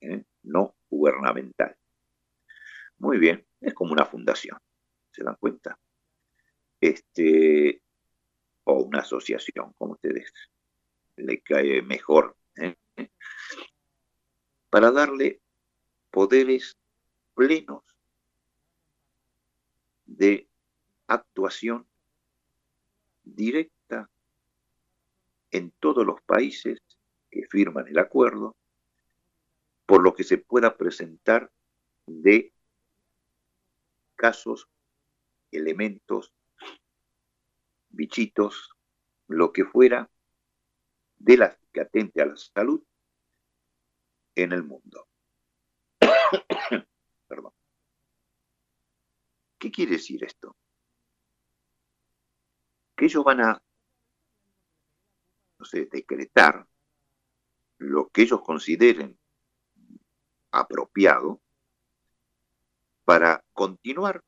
¿eh? 0.00 0.24
no 0.42 0.76
gubernamental. 0.88 1.76
Muy 2.98 3.18
bien, 3.18 3.44
es 3.60 3.74
como 3.74 3.92
una 3.92 4.06
fundación, 4.06 4.58
¿se 5.10 5.24
dan 5.24 5.36
cuenta? 5.38 5.78
Este, 6.82 7.80
o 8.64 8.82
una 8.82 9.02
asociación, 9.02 9.72
como 9.78 9.92
ustedes 9.92 10.32
le 11.14 11.40
cae 11.40 11.80
mejor 11.80 12.36
¿eh? 12.56 12.76
para 14.68 14.90
darle 14.90 15.40
poderes 16.10 16.76
plenos 17.34 17.84
de 20.06 20.48
actuación 21.06 21.86
directa 23.22 24.10
en 25.52 25.70
todos 25.78 26.04
los 26.04 26.20
países 26.22 26.80
que 27.30 27.46
firman 27.48 27.86
el 27.86 27.98
acuerdo, 28.00 28.56
por 29.86 30.02
lo 30.02 30.14
que 30.14 30.24
se 30.24 30.38
pueda 30.38 30.76
presentar 30.76 31.48
de 32.06 32.52
casos, 34.16 34.68
elementos, 35.52 36.32
bichitos, 37.92 38.76
lo 39.28 39.52
que 39.52 39.64
fuera, 39.64 40.10
de 41.16 41.36
la 41.36 41.58
que 41.72 41.80
atente 41.80 42.20
a 42.20 42.26
la 42.26 42.36
salud 42.36 42.82
en 44.34 44.52
el 44.52 44.64
mundo. 44.64 45.08
Perdón. 47.28 47.52
¿Qué 49.58 49.70
quiere 49.70 49.92
decir 49.92 50.24
esto? 50.24 50.56
Que 52.96 53.04
ellos 53.06 53.24
van 53.24 53.40
a, 53.40 53.62
decretar 55.92 56.66
lo 57.78 58.08
que 58.08 58.22
ellos 58.22 58.42
consideren 58.42 59.16
apropiado 60.50 61.40
para 63.04 63.44
continuar 63.52 64.24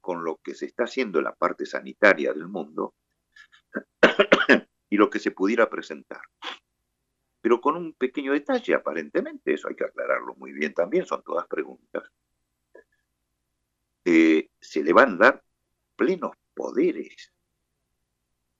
con 0.00 0.24
lo 0.24 0.38
que 0.38 0.54
se 0.54 0.64
está 0.64 0.84
haciendo 0.84 1.18
en 1.18 1.24
la 1.24 1.34
parte 1.34 1.66
sanitaria 1.66 2.32
del 2.32 2.48
mundo 2.48 2.94
y 4.90 4.96
lo 4.96 5.10
que 5.10 5.18
se 5.18 5.30
pudiera 5.30 5.68
presentar. 5.68 6.22
Pero 7.40 7.60
con 7.60 7.76
un 7.76 7.92
pequeño 7.94 8.32
detalle, 8.32 8.74
aparentemente, 8.74 9.54
eso 9.54 9.68
hay 9.68 9.76
que 9.76 9.84
aclararlo 9.84 10.34
muy 10.34 10.52
bien 10.52 10.74
también, 10.74 11.06
son 11.06 11.22
todas 11.22 11.46
preguntas. 11.46 12.04
Eh, 14.04 14.50
se 14.60 14.82
le 14.82 14.92
van 14.92 15.14
a 15.14 15.16
dar 15.16 15.44
plenos 15.96 16.32
poderes 16.54 17.32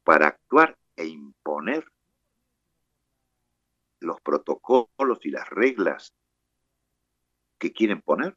para 0.05 0.29
actuar 0.29 0.77
e 0.97 1.07
imponer 1.07 1.85
los 4.01 4.21
protocolos 4.21 5.19
y 5.23 5.31
las 5.31 5.49
reglas 5.51 6.15
que 7.59 7.73
quieren 7.73 8.01
poner, 8.01 8.37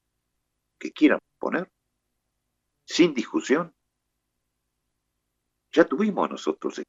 que 0.80 0.92
quieran 0.92 1.20
poner, 1.38 1.72
sin 2.86 3.14
discusión. 3.14 3.74
Ya 5.74 5.86
tuvimos 5.86 6.30
nosotros 6.30 6.82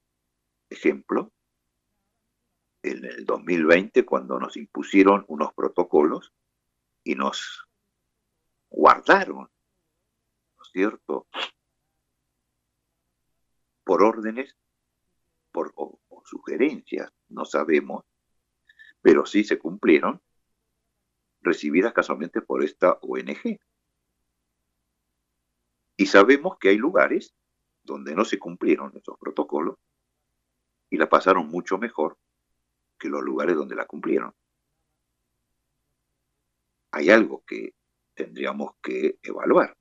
ejemplo 0.68 1.32
en 2.82 3.04
el 3.04 3.24
2020 3.24 4.04
cuando 4.04 4.40
nos 4.40 4.56
impusieron 4.56 5.24
unos 5.28 5.52
protocolos 5.54 6.32
y 7.04 7.14
nos 7.14 7.68
guardaron, 8.68 9.48
¿no 10.56 10.62
es 10.64 10.70
cierto? 10.72 11.28
Por 13.84 14.02
órdenes 14.02 14.56
por, 15.52 15.72
o 15.76 16.00
sugerencias, 16.24 17.12
no 17.28 17.44
sabemos, 17.44 18.04
pero 19.00 19.26
sí 19.26 19.44
se 19.44 19.58
cumplieron, 19.58 20.20
recibidas 21.40 21.92
casualmente 21.92 22.40
por 22.40 22.64
esta 22.64 22.98
ONG. 23.02 23.60
Y 25.96 26.06
sabemos 26.06 26.56
que 26.58 26.70
hay 26.70 26.78
lugares 26.78 27.34
donde 27.82 28.14
no 28.14 28.24
se 28.24 28.38
cumplieron 28.38 28.92
esos 28.96 29.18
protocolos 29.18 29.76
y 30.90 30.96
la 30.96 31.08
pasaron 31.08 31.48
mucho 31.48 31.78
mejor 31.78 32.18
que 32.98 33.08
los 33.08 33.22
lugares 33.22 33.56
donde 33.56 33.74
la 33.74 33.86
cumplieron. 33.86 34.34
Hay 36.92 37.10
algo 37.10 37.42
que 37.46 37.74
tendríamos 38.14 38.72
que 38.82 39.18
evaluar. 39.22 39.76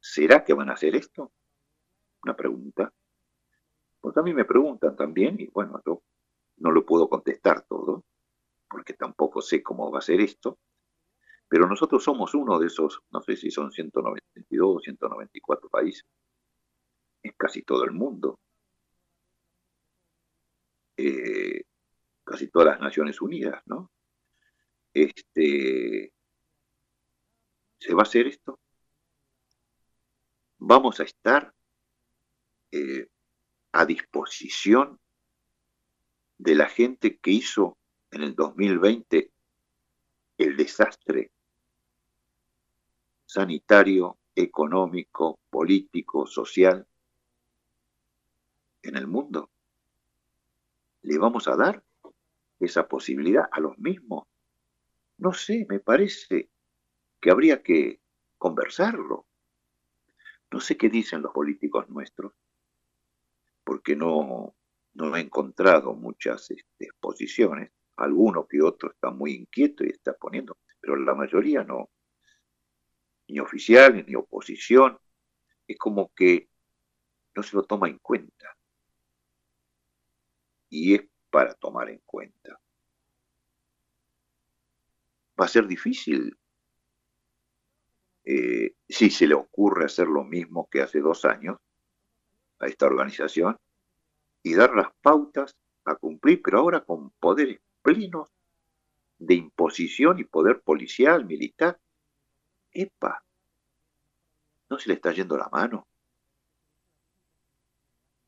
¿Será 0.00 0.44
que 0.44 0.52
van 0.52 0.70
a 0.70 0.74
hacer 0.74 0.96
esto? 0.96 1.32
Una 2.24 2.36
pregunta. 2.36 2.92
Pues 4.00 4.16
a 4.16 4.22
mí 4.22 4.34
me 4.34 4.44
preguntan 4.44 4.96
también, 4.96 5.36
y 5.38 5.46
bueno, 5.46 5.80
yo 5.86 6.02
no 6.56 6.70
lo 6.70 6.84
puedo 6.84 7.08
contestar 7.08 7.62
todo, 7.66 8.04
porque 8.68 8.94
tampoco 8.94 9.40
sé 9.40 9.62
cómo 9.62 9.90
va 9.90 10.00
a 10.00 10.02
ser 10.02 10.20
esto, 10.20 10.58
pero 11.48 11.68
nosotros 11.68 12.02
somos 12.02 12.34
uno 12.34 12.58
de 12.58 12.66
esos, 12.66 13.00
no 13.10 13.22
sé 13.22 13.36
si 13.36 13.50
son 13.50 13.70
192 13.70 14.76
o 14.76 14.80
194 14.80 15.68
países, 15.68 16.04
es 17.24 17.34
casi 17.36 17.62
todo 17.62 17.84
el 17.84 17.92
mundo. 17.92 18.38
Eh, 20.96 21.64
casi 22.22 22.48
todas 22.48 22.68
las 22.68 22.80
Naciones 22.80 23.20
Unidas, 23.20 23.62
¿no? 23.66 23.90
Este, 24.92 26.12
¿Se 27.80 27.94
va 27.94 28.02
a 28.02 28.04
hacer 28.04 28.26
esto? 28.26 28.60
Vamos 30.58 31.00
a 31.00 31.04
estar 31.04 31.52
eh, 32.70 33.08
a 33.72 33.86
disposición 33.86 35.00
de 36.38 36.54
la 36.54 36.68
gente 36.68 37.18
que 37.18 37.30
hizo 37.32 37.78
en 38.10 38.22
el 38.22 38.34
2020 38.34 39.32
el 40.38 40.56
desastre 40.56 41.32
sanitario, 43.26 44.18
económico, 44.34 45.40
político, 45.50 46.26
social 46.26 46.86
en 48.88 48.96
el 48.96 49.06
mundo 49.06 49.50
le 51.02 51.18
vamos 51.18 51.48
a 51.48 51.56
dar 51.56 51.82
esa 52.60 52.88
posibilidad 52.88 53.48
a 53.50 53.60
los 53.60 53.78
mismos? 53.78 54.26
No 55.18 55.32
sé, 55.32 55.66
me 55.68 55.80
parece 55.80 56.50
que 57.20 57.30
habría 57.30 57.62
que 57.62 58.00
conversarlo. 58.38 59.26
No 60.50 60.60
sé 60.60 60.76
qué 60.76 60.88
dicen 60.88 61.22
los 61.22 61.32
políticos 61.32 61.88
nuestros, 61.88 62.32
porque 63.64 63.96
no, 63.96 64.54
no 64.94 65.16
he 65.16 65.20
encontrado 65.20 65.94
muchas 65.94 66.50
este, 66.50 66.84
exposiciones. 66.86 67.70
Alguno 67.96 68.46
que 68.46 68.60
otro 68.62 68.90
está 68.90 69.10
muy 69.10 69.32
inquieto 69.32 69.84
y 69.84 69.90
está 69.90 70.14
poniendo, 70.14 70.58
pero 70.80 70.96
la 70.96 71.14
mayoría 71.14 71.62
no. 71.64 71.90
Ni 73.28 73.40
oficiales, 73.40 74.06
ni 74.06 74.14
oposición. 74.14 74.98
Es 75.66 75.78
como 75.78 76.12
que 76.14 76.50
no 77.34 77.42
se 77.42 77.56
lo 77.56 77.62
toma 77.62 77.88
en 77.88 77.98
cuenta 77.98 78.54
y 80.74 80.94
es 80.96 81.02
para 81.30 81.54
tomar 81.54 81.88
en 81.88 82.00
cuenta. 82.04 82.60
Va 85.40 85.44
a 85.44 85.48
ser 85.48 85.68
difícil 85.68 86.36
eh, 88.24 88.74
si 88.88 89.10
se 89.10 89.28
le 89.28 89.34
ocurre 89.34 89.84
hacer 89.84 90.08
lo 90.08 90.24
mismo 90.24 90.68
que 90.68 90.82
hace 90.82 90.98
dos 90.98 91.24
años 91.24 91.58
a 92.58 92.66
esta 92.66 92.86
organización 92.86 93.56
y 94.42 94.54
dar 94.54 94.74
las 94.74 94.88
pautas 95.00 95.56
a 95.84 95.94
cumplir, 95.94 96.42
pero 96.42 96.58
ahora 96.58 96.80
con 96.80 97.10
poderes 97.10 97.60
plenos 97.80 98.28
de 99.18 99.34
imposición 99.34 100.18
y 100.18 100.24
poder 100.24 100.60
policial, 100.60 101.24
militar. 101.24 101.78
¡Epa! 102.72 103.24
¿No 104.68 104.78
se 104.80 104.88
le 104.88 104.94
está 104.94 105.12
yendo 105.12 105.36
la 105.36 105.48
mano? 105.50 105.86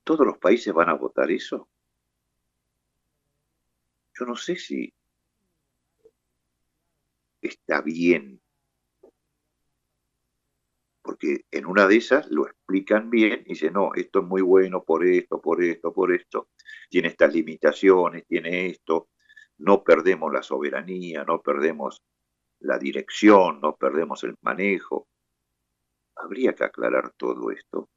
¿Todos 0.04 0.24
los 0.24 0.38
países 0.38 0.72
van 0.72 0.90
a 0.90 0.94
votar 0.94 1.28
eso? 1.32 1.68
Yo 4.18 4.26
no 4.26 4.36
sé 4.36 4.56
si 4.56 4.92
está 7.40 7.82
bien, 7.82 8.40
porque 11.02 11.44
en 11.50 11.66
una 11.66 11.86
de 11.86 11.96
esas 11.96 12.28
lo 12.30 12.46
explican 12.46 13.10
bien 13.10 13.42
y 13.46 13.50
dicen, 13.50 13.74
no, 13.74 13.94
esto 13.94 14.20
es 14.20 14.26
muy 14.26 14.42
bueno 14.42 14.82
por 14.82 15.06
esto, 15.06 15.40
por 15.40 15.62
esto, 15.62 15.92
por 15.92 16.12
esto, 16.12 16.48
tiene 16.90 17.08
estas 17.08 17.32
limitaciones, 17.32 18.26
tiene 18.26 18.66
esto, 18.66 19.10
no 19.58 19.84
perdemos 19.84 20.32
la 20.32 20.42
soberanía, 20.42 21.24
no 21.24 21.40
perdemos 21.40 22.02
la 22.60 22.78
dirección, 22.78 23.60
no 23.60 23.76
perdemos 23.76 24.24
el 24.24 24.34
manejo. 24.40 25.08
Habría 26.16 26.54
que 26.54 26.64
aclarar 26.64 27.12
todo 27.16 27.50
esto, 27.50 27.90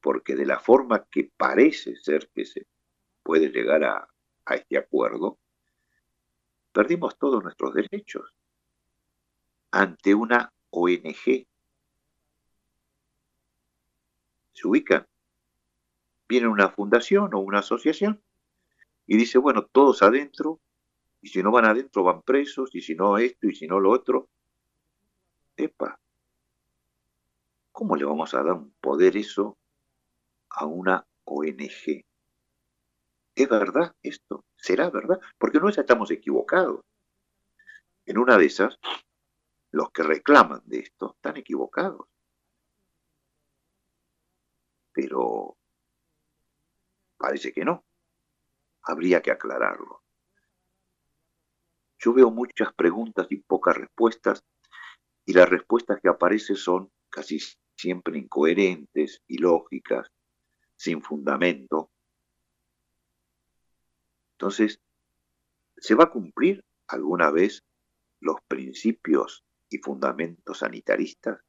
porque 0.00 0.34
de 0.34 0.46
la 0.46 0.58
forma 0.58 1.06
que 1.10 1.30
parece 1.36 1.96
ser 1.96 2.28
que 2.34 2.44
se 2.44 2.66
puede 3.22 3.50
llegar 3.50 3.84
a, 3.84 4.08
a 4.46 4.54
este 4.54 4.78
acuerdo, 4.78 5.38
perdimos 6.72 7.18
todos 7.18 7.42
nuestros 7.42 7.74
derechos 7.74 8.32
ante 9.70 10.14
una 10.14 10.52
ONG. 10.70 11.46
Se 14.52 14.68
ubican. 14.68 15.06
Viene 16.28 16.48
una 16.48 16.70
fundación 16.70 17.34
o 17.34 17.38
una 17.38 17.60
asociación 17.60 18.20
y 19.06 19.16
dice, 19.16 19.38
bueno, 19.38 19.66
todos 19.66 20.02
adentro, 20.02 20.60
y 21.22 21.28
si 21.28 21.42
no 21.42 21.52
van 21.52 21.66
adentro 21.66 22.02
van 22.02 22.22
presos, 22.22 22.74
y 22.74 22.80
si 22.80 22.94
no 22.94 23.18
esto, 23.18 23.46
y 23.46 23.54
si 23.54 23.66
no 23.66 23.78
lo 23.78 23.90
otro. 23.90 24.28
Epa, 25.56 25.98
¿cómo 27.70 27.96
le 27.96 28.04
vamos 28.04 28.34
a 28.34 28.42
dar 28.42 28.54
un 28.54 28.72
poder 28.80 29.16
eso 29.16 29.56
a 30.50 30.66
una 30.66 31.06
ONG? 31.24 32.04
¿Es 33.36 33.48
verdad 33.50 33.94
esto? 34.02 34.46
¿Será 34.56 34.88
verdad? 34.88 35.20
Porque 35.38 35.60
no 35.60 35.68
estamos 35.68 36.10
equivocados. 36.10 36.80
En 38.06 38.16
una 38.16 38.38
de 38.38 38.46
esas, 38.46 38.78
los 39.72 39.90
que 39.90 40.02
reclaman 40.02 40.62
de 40.64 40.78
esto 40.78 41.14
están 41.14 41.36
equivocados. 41.36 42.08
Pero 44.92 45.58
parece 47.18 47.52
que 47.52 47.62
no. 47.64 47.84
Habría 48.82 49.20
que 49.20 49.32
aclararlo. 49.32 50.02
Yo 51.98 52.14
veo 52.14 52.30
muchas 52.30 52.72
preguntas 52.72 53.26
y 53.28 53.36
pocas 53.36 53.76
respuestas, 53.76 54.44
y 55.26 55.34
las 55.34 55.48
respuestas 55.48 56.00
que 56.00 56.08
aparecen 56.08 56.56
son 56.56 56.90
casi 57.10 57.38
siempre 57.76 58.18
incoherentes, 58.18 59.22
ilógicas, 59.26 60.10
sin 60.76 61.02
fundamento. 61.02 61.90
Entonces, 64.38 64.82
¿se 65.78 65.94
va 65.94 66.04
a 66.04 66.10
cumplir 66.10 66.62
alguna 66.88 67.30
vez 67.30 67.64
los 68.20 68.36
principios 68.46 69.44
y 69.70 69.78
fundamentos 69.78 70.58
sanitaristas? 70.58 71.40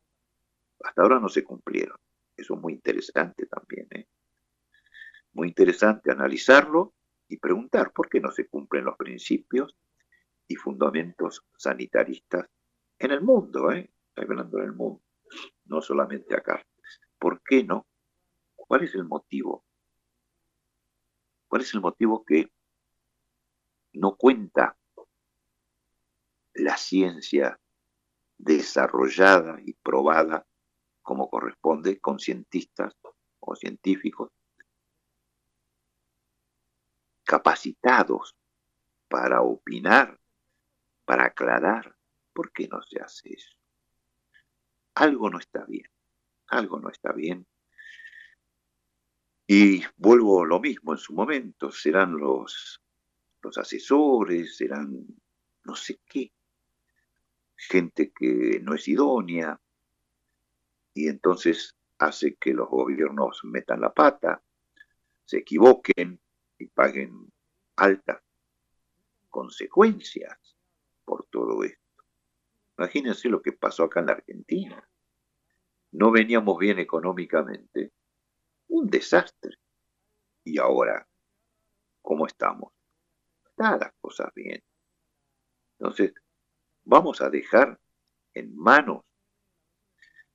Hasta 0.79 1.01
ahora 1.01 1.19
no 1.19 1.27
se 1.27 1.43
cumplieron. 1.43 1.97
Eso 2.37 2.53
es 2.53 2.61
muy 2.61 2.73
interesante 2.73 3.45
también. 3.47 3.87
¿eh? 3.91 4.07
Muy 5.33 5.49
interesante 5.49 6.11
analizarlo 6.11 6.93
y 7.27 7.37
preguntar 7.37 7.91
por 7.91 8.07
qué 8.07 8.21
no 8.21 8.31
se 8.31 8.47
cumplen 8.47 8.85
los 8.85 8.95
principios 8.95 9.75
y 10.47 10.55
fundamentos 10.55 11.45
sanitaristas 11.57 12.47
en 12.99 13.11
el 13.11 13.21
mundo, 13.21 13.69
¿eh? 13.71 13.91
estoy 14.07 14.23
hablando 14.23 14.59
en 14.59 14.63
el 14.63 14.73
mundo, 14.73 15.03
no 15.65 15.81
solamente 15.81 16.35
acá. 16.35 16.65
¿Por 17.19 17.41
qué 17.43 17.65
no? 17.65 17.85
¿Cuál 18.55 18.85
es 18.85 18.95
el 18.95 19.03
motivo? 19.03 19.65
¿Cuál 21.49 21.63
es 21.63 21.73
el 21.73 21.81
motivo 21.81 22.23
que 22.23 22.49
no 23.97 24.15
cuenta 24.15 24.77
la 26.53 26.77
ciencia 26.77 27.59
desarrollada 28.37 29.59
y 29.65 29.73
probada 29.73 30.45
como 31.01 31.29
corresponde 31.29 31.99
con 31.99 32.19
cientistas 32.19 32.95
o 33.39 33.55
científicos 33.55 34.29
capacitados 37.23 38.35
para 39.07 39.41
opinar, 39.41 40.19
para 41.05 41.25
aclarar. 41.25 41.95
¿Por 42.33 42.51
qué 42.51 42.67
no 42.67 42.81
se 42.83 42.99
hace 42.99 43.33
eso? 43.33 43.57
Algo 44.93 45.29
no 45.29 45.39
está 45.39 45.65
bien, 45.65 45.89
algo 46.47 46.79
no 46.79 46.89
está 46.89 47.13
bien. 47.13 47.47
Y 49.47 49.81
vuelvo 49.95 50.45
lo 50.45 50.59
mismo 50.59 50.91
en 50.91 50.99
su 50.99 51.13
momento, 51.13 51.71
serán 51.71 52.17
los, 52.17 52.81
los 53.41 53.57
asesores, 53.57 54.57
serán 54.57 55.05
no 55.63 55.75
sé 55.75 55.99
qué, 56.05 56.31
gente 57.55 58.11
que 58.11 58.59
no 58.61 58.75
es 58.75 58.87
idónea, 58.87 59.59
y 60.93 61.07
entonces 61.07 61.75
hace 61.97 62.35
que 62.35 62.53
los 62.53 62.69
gobiernos 62.69 63.41
metan 63.43 63.81
la 63.81 63.93
pata, 63.93 64.41
se 65.25 65.37
equivoquen, 65.37 66.19
y 66.59 66.67
paguen 66.67 67.31
altas 67.75 68.21
consecuencias 69.29 70.37
por 71.05 71.25
todo 71.27 71.63
esto. 71.63 72.03
Imagínense 72.77 73.29
lo 73.29 73.41
que 73.41 73.53
pasó 73.53 73.83
acá 73.83 73.99
en 73.99 74.05
la 74.07 74.13
Argentina. 74.13 74.89
No 75.91 76.11
veníamos 76.11 76.57
bien 76.57 76.79
económicamente. 76.79 77.91
Un 78.67 78.87
desastre. 78.87 79.57
Y 80.43 80.59
ahora, 80.59 81.07
¿cómo 82.01 82.27
estamos? 82.27 82.73
Están 83.57 83.79
las 83.79 83.91
cosas 83.99 84.31
bien. 84.35 84.63
Entonces, 85.79 86.13
vamos 86.83 87.21
a 87.21 87.29
dejar 87.29 87.79
en 88.33 88.55
manos 88.55 89.03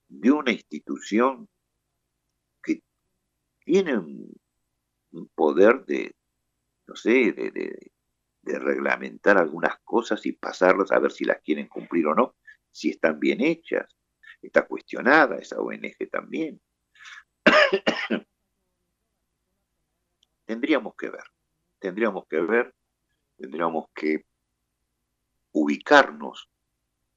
de 0.08 0.30
una 0.30 0.50
institución 0.50 1.48
que 2.62 2.82
tiene 3.64 3.96
un 3.96 4.42
un 5.12 5.28
poder 5.28 5.84
de, 5.84 6.14
no 6.86 6.96
sé, 6.96 7.32
de, 7.32 7.50
de, 7.50 8.58
reglamentar 8.58 9.38
algunas 9.38 9.78
cosas 9.84 10.26
y 10.26 10.32
pasarlas 10.32 10.90
a 10.90 10.98
ver 10.98 11.12
si 11.12 11.24
las 11.24 11.40
quieren 11.42 11.68
cumplir 11.68 12.06
o 12.08 12.14
no, 12.14 12.34
si 12.70 12.90
están 12.90 13.20
bien 13.20 13.40
hechas. 13.40 13.96
Está 14.40 14.66
cuestionada 14.66 15.36
esa 15.36 15.60
ONG 15.60 16.10
también. 16.10 16.60
tendríamos 20.44 20.96
que 20.96 21.10
ver, 21.10 21.24
tendríamos 21.78 22.26
que 22.26 22.40
ver, 22.40 22.74
tendríamos 23.42 23.86
que 23.92 24.24
ubicarnos, 25.50 26.48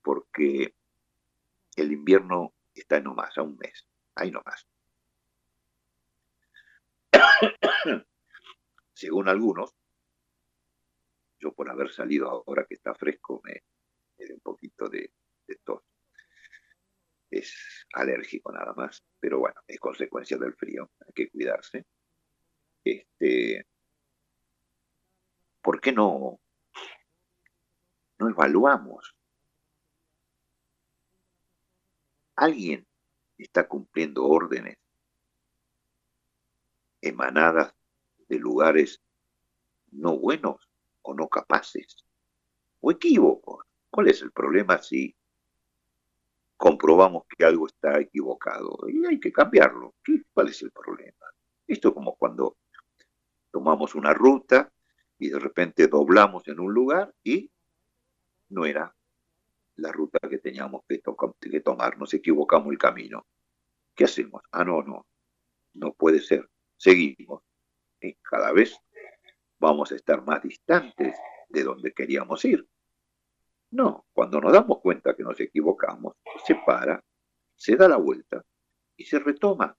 porque 0.01 0.73
el 1.75 1.91
invierno 1.91 2.51
está 2.73 2.99
nomás, 2.99 3.37
a 3.37 3.43
un 3.43 3.55
mes, 3.57 3.87
ahí 4.15 4.31
nomás. 4.31 4.65
Según 8.93 9.29
algunos, 9.29 9.75
yo 11.39 11.53
por 11.53 11.69
haber 11.69 11.91
salido 11.91 12.27
ahora 12.27 12.65
que 12.67 12.73
está 12.73 12.95
fresco 12.95 13.39
me, 13.43 13.61
me 14.17 14.33
un 14.33 14.39
poquito 14.39 14.89
de, 14.89 15.11
tos. 15.63 15.83
Es 17.29 17.85
alérgico 17.93 18.51
nada 18.51 18.73
más, 18.73 19.03
pero 19.19 19.37
bueno, 19.37 19.61
es 19.67 19.79
consecuencia 19.79 20.39
del 20.39 20.55
frío, 20.55 20.89
hay 21.05 21.13
que 21.13 21.29
cuidarse. 21.29 21.85
Este, 22.83 23.67
¿Por 25.65 25.81
qué 25.81 25.91
no, 25.91 26.39
no 28.19 28.29
evaluamos? 28.29 29.15
¿Alguien 32.35 32.85
está 33.39 33.67
cumpliendo 33.67 34.27
órdenes 34.27 34.77
emanadas 37.01 37.73
de 38.29 38.37
lugares 38.37 39.01
no 39.89 40.19
buenos 40.19 40.69
o 41.01 41.15
no 41.15 41.27
capaces 41.27 41.97
o 42.81 42.91
equívocos. 42.91 43.65
¿Cuál 43.89 44.09
es 44.09 44.21
el 44.21 44.31
problema 44.31 44.77
si 44.83 45.15
comprobamos 46.57 47.23
que 47.35 47.43
algo 47.43 47.65
está 47.65 47.99
equivocado? 47.99 48.77
Y 48.87 49.03
hay 49.03 49.19
que 49.19 49.33
cambiarlo. 49.33 49.95
¿Cuál 50.31 50.49
es 50.49 50.61
el 50.61 50.69
problema? 50.71 51.25
Esto 51.65 51.87
es 51.87 51.93
como 51.95 52.15
cuando 52.17 52.55
tomamos 53.51 53.95
una 53.95 54.13
ruta 54.13 54.71
y 55.17 55.29
de 55.29 55.39
repente 55.39 55.87
doblamos 55.87 56.47
en 56.47 56.59
un 56.59 56.73
lugar 56.73 57.13
y 57.23 57.51
no 58.49 58.65
era 58.65 58.95
la 59.77 59.91
ruta 59.91 60.19
que 60.29 60.37
teníamos 60.37 60.83
que, 60.87 61.01
tomar, 61.61 61.97
nos 61.97 62.13
equivocamos 62.13 62.71
el 62.71 62.77
camino. 62.77 63.25
¿Qué 63.93 64.05
hacemos? 64.05 64.41
Ah, 64.51 64.63
no, 64.63 64.81
no, 64.83 65.05
no 65.73 65.93
puede 65.93 66.19
ser 66.19 66.49
seguimos. 66.77 67.43
Y 68.01 68.13
cada 68.15 68.51
vez 68.51 68.77
vamos 69.59 69.91
a 69.91 69.95
estar 69.95 70.23
más 70.23 70.41
distantes 70.41 71.17
de 71.49 71.63
donde 71.63 71.93
queríamos 71.93 72.43
ir. 72.45 72.67
No, 73.71 74.05
cuando 74.13 74.39
nos 74.39 74.53
damos 74.53 74.79
cuenta 74.79 75.15
que 75.15 75.23
nos 75.23 75.39
equivocamos, 75.39 76.15
se 76.45 76.55
para, 76.55 77.03
se 77.55 77.75
da 77.75 77.89
la 77.89 77.97
vuelta 77.97 78.45
y 78.95 79.05
se 79.05 79.19
retoma 79.19 79.77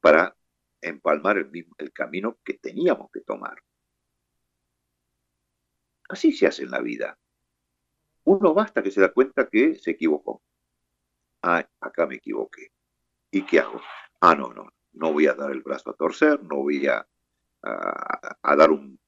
para 0.00 0.36
empalmar 0.80 1.38
el 1.38 1.92
camino 1.92 2.38
que 2.44 2.54
teníamos 2.54 3.10
que 3.12 3.20
tomar. 3.20 3.56
Así 6.10 6.32
se 6.32 6.48
hace 6.48 6.64
en 6.64 6.72
la 6.72 6.80
vida. 6.80 7.16
Uno 8.24 8.52
basta 8.52 8.82
que 8.82 8.90
se 8.90 9.00
da 9.00 9.12
cuenta 9.12 9.48
que 9.48 9.76
se 9.76 9.92
equivocó. 9.92 10.42
Ah, 11.40 11.64
acá 11.80 12.04
me 12.06 12.16
equivoqué. 12.16 12.72
¿Y 13.30 13.46
qué 13.46 13.60
hago? 13.60 13.80
Ah, 14.20 14.34
no, 14.34 14.52
no, 14.52 14.68
no 14.92 15.12
voy 15.12 15.28
a 15.28 15.34
dar 15.34 15.52
el 15.52 15.62
brazo 15.62 15.90
a 15.90 15.94
torcer, 15.94 16.42
no 16.42 16.56
voy 16.56 16.84
a, 16.88 17.06
dar 17.62 18.70
un, 18.72 18.98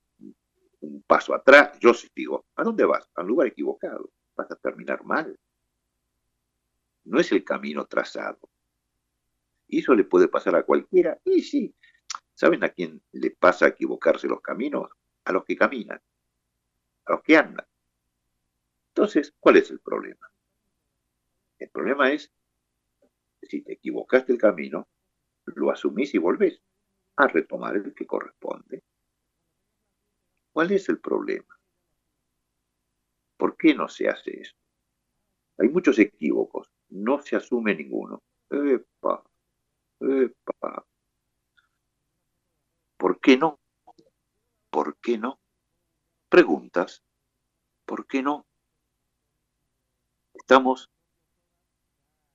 paso 1.05 1.35
atrás. 1.35 1.77
Yo 1.81 1.93
sí 1.93 2.09
digo, 2.15 2.47
¿a 2.55 2.63
dónde 2.63 2.85
vas? 2.85 3.11
Al 3.17 3.27
lugar 3.27 3.49
equivocado. 3.49 4.11
Vas 4.37 4.51
a 4.53 4.57
terminar 4.57 5.05
mal. 5.05 5.37
No 7.05 7.19
es 7.19 7.33
el 7.33 7.45
camino 7.45 7.85
trazado. 7.87 8.39
Y 9.67 9.81
eso 9.81 9.93
le 9.95 10.05
puede 10.05 10.29
pasar 10.29 10.55
a 10.55 10.63
cualquiera. 10.63 11.19
Y 11.25 11.43
sí, 11.43 11.75
¿saben 12.33 12.63
a 12.63 12.69
quién 12.69 13.03
le 13.11 13.33
pasa 13.33 13.67
a 13.67 13.69
equivocarse 13.71 14.29
los 14.29 14.41
caminos? 14.41 14.89
A 15.25 15.33
los 15.33 15.45
que 15.45 15.57
caminan, 15.57 16.01
a 17.07 17.13
los 17.13 17.23
que 17.23 17.37
andan. 17.37 17.67
Entonces, 18.89 19.35
¿cuál 19.41 19.57
es 19.57 19.71
el 19.71 19.81
problema? 19.81 20.31
El 21.59 21.71
problema 21.71 22.13
es, 22.13 22.31
si 23.43 23.63
te 23.63 23.75
equivocaste 23.75 24.33
el 24.33 24.39
camino, 24.39 24.89
lo 25.47 25.71
asumís 25.71 26.15
y 26.15 26.19
volvés 26.19 26.61
a 27.17 27.27
retomar 27.27 27.77
el 27.77 27.95
que 27.95 28.07
corresponde. 28.07 28.83
¿Cuál 30.53 30.73
es 30.73 30.89
el 30.89 31.01
problema? 31.01 31.59
¿Por 33.37 33.57
qué 33.57 33.75
no 33.75 33.89
se 33.89 34.09
hace 34.09 34.41
eso? 34.41 34.55
Hay 35.59 35.69
muchos 35.69 35.99
equívocos, 35.99 36.71
no 36.91 37.21
se 37.21 37.37
asume 37.37 37.75
ninguno. 37.75 38.23
Epa, 38.51 39.25
epa. 40.01 40.87
¿Por 42.97 43.21
qué 43.21 43.37
no? 43.37 43.63
¿por 44.73 44.97
qué 44.97 45.19
no? 45.19 45.39
Preguntas, 46.33 47.05
¿por 47.85 48.07
qué 48.07 48.23
no? 48.23 48.47
Estamos 50.33 50.91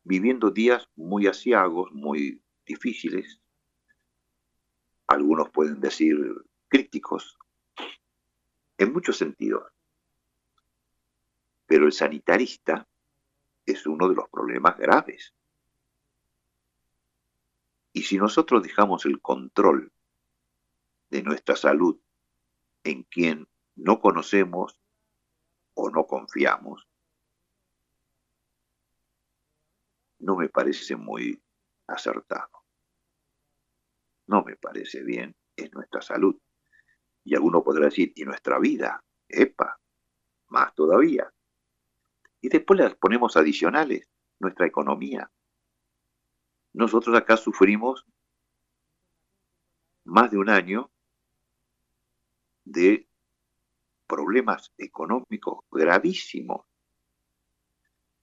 viviendo 0.03 0.51
días 0.51 0.87
muy 0.95 1.25
asiagos, 1.25 1.91
muy 1.93 2.39
difíciles, 2.63 3.41
algunos 5.07 5.49
pueden 5.49 5.79
decir 5.79 6.15
críticos, 6.67 7.39
en 8.77 8.93
muchos 8.93 9.17
sentidos. 9.17 9.63
Pero 11.65 11.87
el 11.87 11.91
sanitarista 11.91 12.87
es 13.65 13.87
uno 13.87 14.07
de 14.09 14.13
los 14.13 14.29
problemas 14.29 14.77
graves. 14.77 15.33
Y 17.93 18.03
si 18.03 18.19
nosotros 18.19 18.61
dejamos 18.61 19.07
el 19.07 19.19
control 19.21 19.91
de 21.09 21.23
nuestra 21.23 21.55
salud 21.55 21.99
en 22.83 23.01
quien 23.01 23.47
no 23.77 23.99
conocemos 23.99 24.79
o 25.75 25.89
no 25.89 26.05
confiamos, 26.05 26.87
no 30.19 30.35
me 30.35 30.49
parece 30.49 30.95
muy 30.95 31.41
acertado. 31.87 32.49
No 34.25 34.43
me 34.43 34.57
parece 34.57 35.03
bien, 35.03 35.35
es 35.55 35.71
nuestra 35.73 36.01
salud. 36.01 36.39
Y 37.23 37.35
alguno 37.35 37.63
podrá 37.63 37.85
decir, 37.85 38.11
¿y 38.15 38.25
nuestra 38.25 38.59
vida? 38.59 39.03
Epa, 39.29 39.79
más 40.47 40.73
todavía. 40.73 41.31
Y 42.41 42.49
después 42.49 42.79
las 42.79 42.95
ponemos 42.95 43.37
adicionales, 43.37 44.09
nuestra 44.39 44.65
economía. 44.65 45.31
Nosotros 46.73 47.15
acá 47.15 47.37
sufrimos 47.37 48.05
más 50.03 50.31
de 50.31 50.37
un 50.37 50.49
año 50.49 50.91
de 52.65 53.06
problemas 54.07 54.73
económicos 54.77 55.65
gravísimos. 55.71 56.65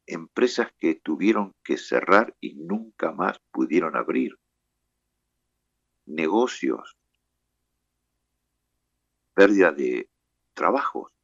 Empresas 0.07 0.73
que 0.79 0.97
tuvieron 0.97 1.55
que 1.63 1.79
cerrar 1.79 2.37
y 2.41 2.55
nunca 2.55 3.13
más 3.13 3.39
pudieron 3.51 3.97
abrir. 3.97 4.39
Negocios. 6.07 6.97
Pérdida 9.35 9.73
de 9.73 10.09
trabajos 10.53 11.15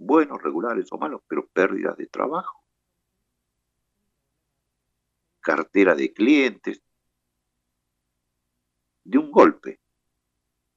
buenos, 0.00 0.42
regulares 0.42 0.90
o 0.92 0.98
malos, 0.98 1.20
pero 1.28 1.46
pérdidas 1.46 1.96
de 1.96 2.06
trabajo. 2.06 2.64
Cartera 5.40 5.94
de 5.94 6.12
clientes. 6.12 6.82
De 9.04 9.18
un 9.18 9.30
golpe. 9.30 9.78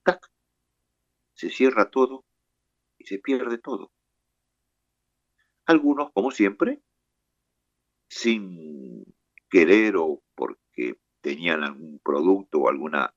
¡Tac! 0.03 0.29
Se 1.34 1.49
cierra 1.49 1.89
todo 1.89 2.25
se 3.04 3.20
pierde 3.20 3.58
todo. 3.58 3.92
Algunos, 5.66 6.12
como 6.12 6.32
siempre, 6.32 6.82
sin 8.10 9.06
querer 9.50 9.96
o 9.98 10.22
porque 10.36 10.98
tenían 11.22 11.63
algún 11.63 12.00
producto 12.00 12.60
o 12.60 12.70
alguna 12.70 13.13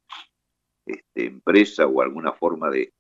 este, 0.87 1.27
empresa 1.27 1.87
o 1.87 2.01
alguna 2.01 2.33
forma 2.33 2.71
de, 2.71 2.93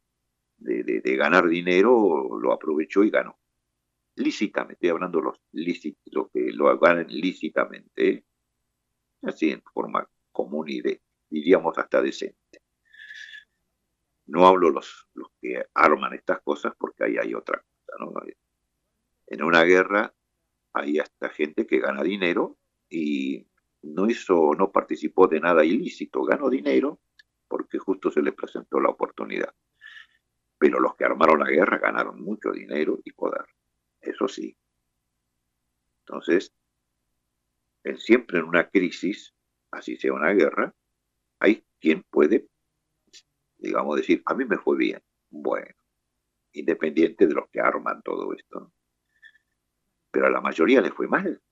ganar 0.58 1.48
dinero, 1.48 2.38
lo 2.40 2.52
aprovechó 2.52 3.04
y 3.04 3.10
ganó. 3.10 3.38
Lícitamente, 4.16 4.74
estoy 4.74 4.88
hablando 4.90 5.20
los 5.20 5.40
lícitos, 5.52 6.02
lo 6.12 6.28
que 6.28 6.50
lo 6.52 6.78
ganan 6.78 7.06
lícitamente, 7.08 8.08
¿eh? 8.08 8.24
así 9.22 9.50
en 9.50 9.62
forma 9.62 10.08
común 10.32 10.68
y 10.68 10.80
de, 10.80 11.02
diríamos 11.28 11.76
hasta 11.78 12.00
decente. 12.00 12.45
No 14.26 14.46
hablo 14.46 14.70
los, 14.70 15.08
los 15.14 15.28
que 15.40 15.64
arman 15.74 16.14
estas 16.14 16.40
cosas 16.42 16.72
porque 16.78 17.04
ahí 17.04 17.16
hay 17.18 17.34
otra 17.34 17.58
cosa. 17.58 18.04
¿no? 18.04 18.12
En 19.28 19.42
una 19.42 19.62
guerra 19.62 20.12
hay 20.72 20.98
hasta 20.98 21.28
gente 21.30 21.66
que 21.66 21.78
gana 21.78 22.02
dinero 22.02 22.58
y 22.88 23.46
no 23.82 24.08
hizo, 24.08 24.52
no 24.54 24.70
participó 24.72 25.26
de 25.26 25.40
nada 25.40 25.64
ilícito, 25.64 26.22
ganó 26.24 26.50
dinero 26.50 27.00
porque 27.48 27.78
justo 27.78 28.10
se 28.10 28.22
le 28.22 28.32
presentó 28.32 28.80
la 28.80 28.90
oportunidad. 28.90 29.54
Pero 30.58 30.80
los 30.80 30.96
que 30.96 31.04
armaron 31.04 31.40
la 31.40 31.50
guerra 31.50 31.78
ganaron 31.78 32.20
mucho 32.20 32.50
dinero 32.50 32.98
y 33.04 33.12
poder. 33.12 33.46
Eso 34.00 34.28
sí. 34.28 34.56
Entonces, 36.00 36.52
siempre 37.98 38.38
en 38.38 38.44
una 38.44 38.68
crisis, 38.68 39.34
así 39.70 39.96
sea 39.96 40.12
una 40.12 40.32
guerra, 40.32 40.74
hay 41.38 41.64
quien 41.80 42.02
puede, 42.10 42.48
digamos, 43.58 43.96
decir, 43.96 44.22
a 44.26 44.34
mí 44.34 44.44
me 44.44 44.58
fue 44.58 44.76
bien. 44.76 45.02
Bueno, 45.30 45.74
independiente 46.52 47.26
de 47.26 47.34
los 47.34 47.48
que 47.50 47.60
arman 47.60 48.02
todo 48.02 48.32
esto. 48.32 48.72
Pero 50.10 50.26
a 50.26 50.30
la 50.30 50.40
mayoría 50.40 50.80
le 50.80 50.90
fue 50.90 51.08
mal. 51.08 51.42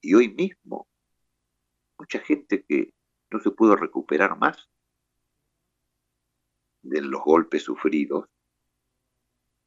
Y 0.00 0.14
hoy 0.14 0.28
mismo, 0.28 0.86
mucha 1.98 2.20
gente 2.20 2.64
que 2.64 2.92
no 3.30 3.40
se 3.40 3.50
pudo 3.50 3.76
recuperar 3.76 4.36
más 4.36 4.68
de 6.82 7.00
los 7.00 7.22
golpes 7.22 7.62
sufridos 7.62 8.28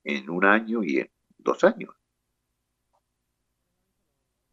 en 0.03 0.29
un 0.29 0.45
año 0.45 0.83
y 0.83 0.99
en 0.99 1.11
dos 1.37 1.63
años. 1.63 1.95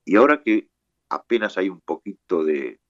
Y 0.07 0.17
ahora 0.17 0.43
que 0.43 0.69
apenas 1.09 1.57
hay 1.59 1.69
un 1.69 1.81
poquito 1.81 2.45
de, 2.45 2.81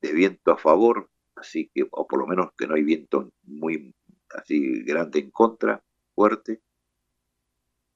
de 0.00 0.12
viento 0.12 0.52
a 0.52 0.56
favor, 0.56 1.10
así 1.42 1.70
que, 1.74 1.86
o 1.90 2.06
por 2.06 2.20
lo 2.20 2.26
menos 2.26 2.52
que 2.56 2.66
no 2.66 2.74
hay 2.74 2.84
viento 2.84 3.32
muy 3.42 3.94
así 4.30 4.82
grande 4.84 5.18
en 5.18 5.30
contra, 5.30 5.82
fuerte, 6.14 6.62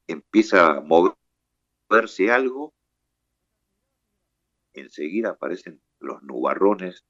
empieza 0.09 0.67
a 0.67 0.81
moverse 0.81 2.31
algo, 2.31 2.75
enseguida 4.73 5.31
aparecen 5.31 5.81
los 6.01 6.23
nubarrones 6.23 7.05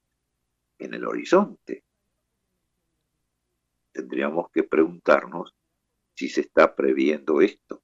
en 0.78 0.92
el 0.94 1.06
horizonte. 1.06 1.84
Tendríamos 3.92 4.50
que 4.50 4.62
preguntarnos 4.62 5.54
si 6.14 6.28
se 6.28 6.42
está 6.42 6.76
previendo 6.76 7.40
esto 7.40 7.82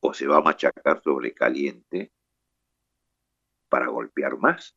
o 0.00 0.14
se 0.14 0.26
va 0.26 0.38
a 0.38 0.42
machacar 0.42 1.02
sobre 1.02 1.34
caliente 1.34 2.10
para 3.68 3.88
golpear 3.88 4.38
más 4.38 4.74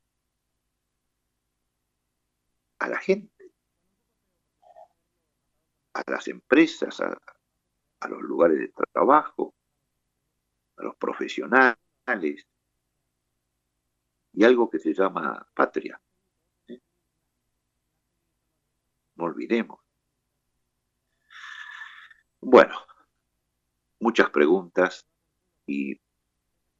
a 2.86 2.90
la 2.90 3.00
gente, 3.00 3.52
a 5.94 6.04
las 6.06 6.28
empresas, 6.28 7.02
a, 7.02 8.08
los 8.08 8.22
lugares 8.22 8.60
de 8.60 8.72
trabajo, 8.94 9.56
a 10.78 10.84
los 10.84 10.96
profesionales 10.96 12.48
y 14.34 14.44
algo 14.44 14.70
que 14.70 14.78
se 14.78 14.94
llama 14.94 15.48
patria. 15.56 16.00
no 19.16 19.24
olvidemos. 19.24 19.80
Bueno, 22.42 22.78
muchas 24.00 24.30
preguntas 24.30 25.08
y 25.66 26.00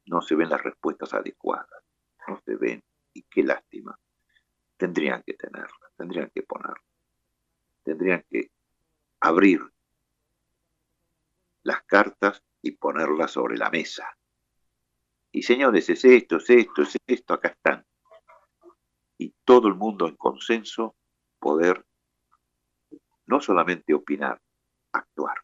no 0.04 0.20
se 0.20 0.36
ven 0.36 0.50
las 0.50 0.62
respuestas 0.62 1.14
adecuadas, 1.14 1.82
no 2.28 2.40
se 2.44 2.54
ven 2.56 2.84
y 3.14 3.22
qué 3.22 3.42
lástima. 3.42 3.98
Tendrían 4.76 5.22
que 5.22 5.32
tenerlas, 5.32 5.85
tendrían 5.96 6.30
que 6.34 6.42
ponerlas, 6.42 6.84
tendrían 7.82 8.24
que 8.28 8.50
abrir 9.20 9.60
las 11.62 11.82
cartas 11.84 12.42
y 12.62 12.72
ponerlas 12.72 13.32
sobre 13.32 13.56
la 13.56 13.70
mesa. 13.70 14.16
Y 15.32 15.42
señores, 15.42 15.88
es 15.90 16.04
esto, 16.04 16.36
es 16.36 16.48
esto, 16.50 16.82
es 16.82 16.96
esto, 17.06 17.34
acá 17.34 17.48
están. 17.48 17.84
Y 19.18 19.34
todo 19.44 19.68
el 19.68 19.74
mundo 19.74 20.06
en 20.06 20.16
consenso 20.16 20.96
poder 21.38 21.84
no 23.26 23.40
solamente 23.40 23.94
opinar, 23.94 24.40
actuar. 24.92 25.38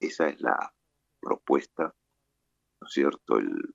Esa 0.00 0.28
es 0.28 0.40
la 0.40 0.72
propuesta, 1.20 1.94
¿no 2.80 2.86
es 2.86 2.92
cierto? 2.92 3.38
El, 3.38 3.74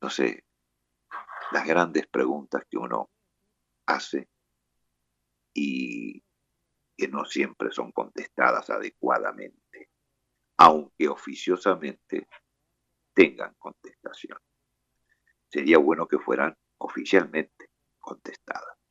no 0.00 0.10
sé, 0.10 0.44
las 1.52 1.66
grandes 1.66 2.06
preguntas 2.06 2.64
que 2.68 2.76
uno 2.76 3.10
hace 3.86 4.28
y 5.54 6.22
que 6.96 7.08
no 7.08 7.24
siempre 7.24 7.70
son 7.70 7.92
contestadas 7.92 8.70
adecuadamente, 8.70 9.90
aunque 10.56 11.08
oficiosamente 11.08 12.28
tengan 13.12 13.54
contestación. 13.54 14.38
Sería 15.48 15.78
bueno 15.78 16.06
que 16.06 16.18
fueran 16.18 16.56
oficialmente 16.78 17.70
contestadas 17.98 18.82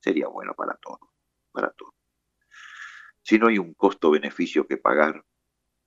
sería 0.00 0.28
bueno 0.28 0.54
para 0.54 0.74
todos, 0.76 1.10
para 1.52 1.70
todos. 1.70 1.94
Si 3.22 3.38
no 3.38 3.48
hay 3.48 3.58
un 3.58 3.74
costo-beneficio 3.74 4.66
que 4.66 4.78
pagar, 4.78 5.24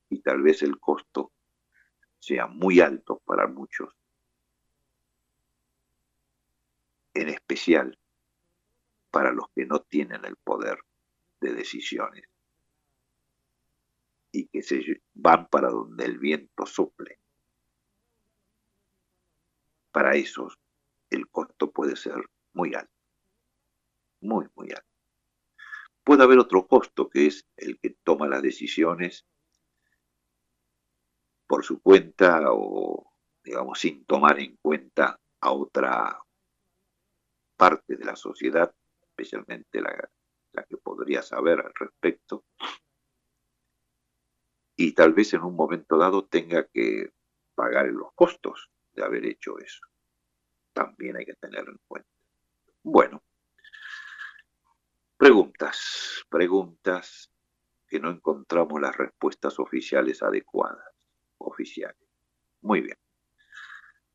y 0.09 0.21
tal 0.21 0.41
vez 0.41 0.61
el 0.61 0.79
costo 0.79 1.31
sea 2.19 2.45
muy 2.47 2.81
alto 2.81 3.21
para 3.25 3.47
muchos, 3.47 3.95
en 7.13 7.29
especial 7.29 7.97
para 9.11 9.31
los 9.31 9.45
que 9.53 9.65
no 9.65 9.81
tienen 9.81 10.25
el 10.25 10.37
poder 10.37 10.79
de 11.41 11.53
decisiones 11.53 12.23
y 14.31 14.47
que 14.47 14.63
se 14.63 14.81
van 15.13 15.47
para 15.47 15.69
donde 15.69 16.05
el 16.05 16.17
viento 16.17 16.65
sople. 16.65 17.19
Para 19.91 20.15
esos 20.15 20.57
el 21.09 21.29
costo 21.29 21.71
puede 21.71 21.97
ser 21.97 22.29
muy 22.53 22.73
alto, 22.73 22.93
muy, 24.21 24.47
muy 24.55 24.69
alto. 24.69 24.87
Puede 26.03 26.23
haber 26.23 26.39
otro 26.39 26.65
costo 26.65 27.09
que 27.09 27.27
es 27.27 27.45
el 27.57 27.77
que 27.79 27.97
toma 28.03 28.27
las 28.27 28.41
decisiones 28.41 29.25
por 31.45 31.65
su 31.65 31.81
cuenta 31.81 32.45
o, 32.53 33.11
digamos, 33.43 33.79
sin 33.79 34.05
tomar 34.05 34.39
en 34.39 34.55
cuenta 34.61 35.19
a 35.41 35.51
otra 35.51 36.23
parte 37.57 37.97
de 37.97 38.05
la 38.05 38.15
sociedad, 38.15 38.73
especialmente 39.21 39.81
la, 39.81 40.65
que 40.67 40.77
podría 40.77 41.21
saber 41.21 41.59
al 41.59 41.73
respecto, 41.75 42.43
y 44.75 44.93
tal 44.93 45.13
vez 45.13 45.33
en 45.33 45.43
un 45.43 45.55
momento 45.55 45.97
dado 45.97 46.25
tenga 46.25 46.67
que 46.67 47.13
pagar 47.53 47.85
los 47.87 48.13
costos 48.13 48.71
de 48.93 49.03
haber 49.03 49.25
hecho 49.25 49.59
eso. 49.59 49.81
También 50.73 51.17
hay 51.17 51.25
que 51.25 51.35
tenerlo 51.35 51.71
en 51.71 51.79
cuenta. 51.87 52.09
Bueno, 52.81 53.21
preguntas, 55.17 56.25
preguntas 56.29 57.31
que 57.87 57.99
no 57.99 58.09
encontramos 58.09 58.81
las 58.81 58.97
respuestas 58.97 59.59
oficiales 59.59 60.23
adecuadas, 60.23 60.87
oficiales. 61.37 62.09
Muy 62.61 62.81
bien. 62.81 62.97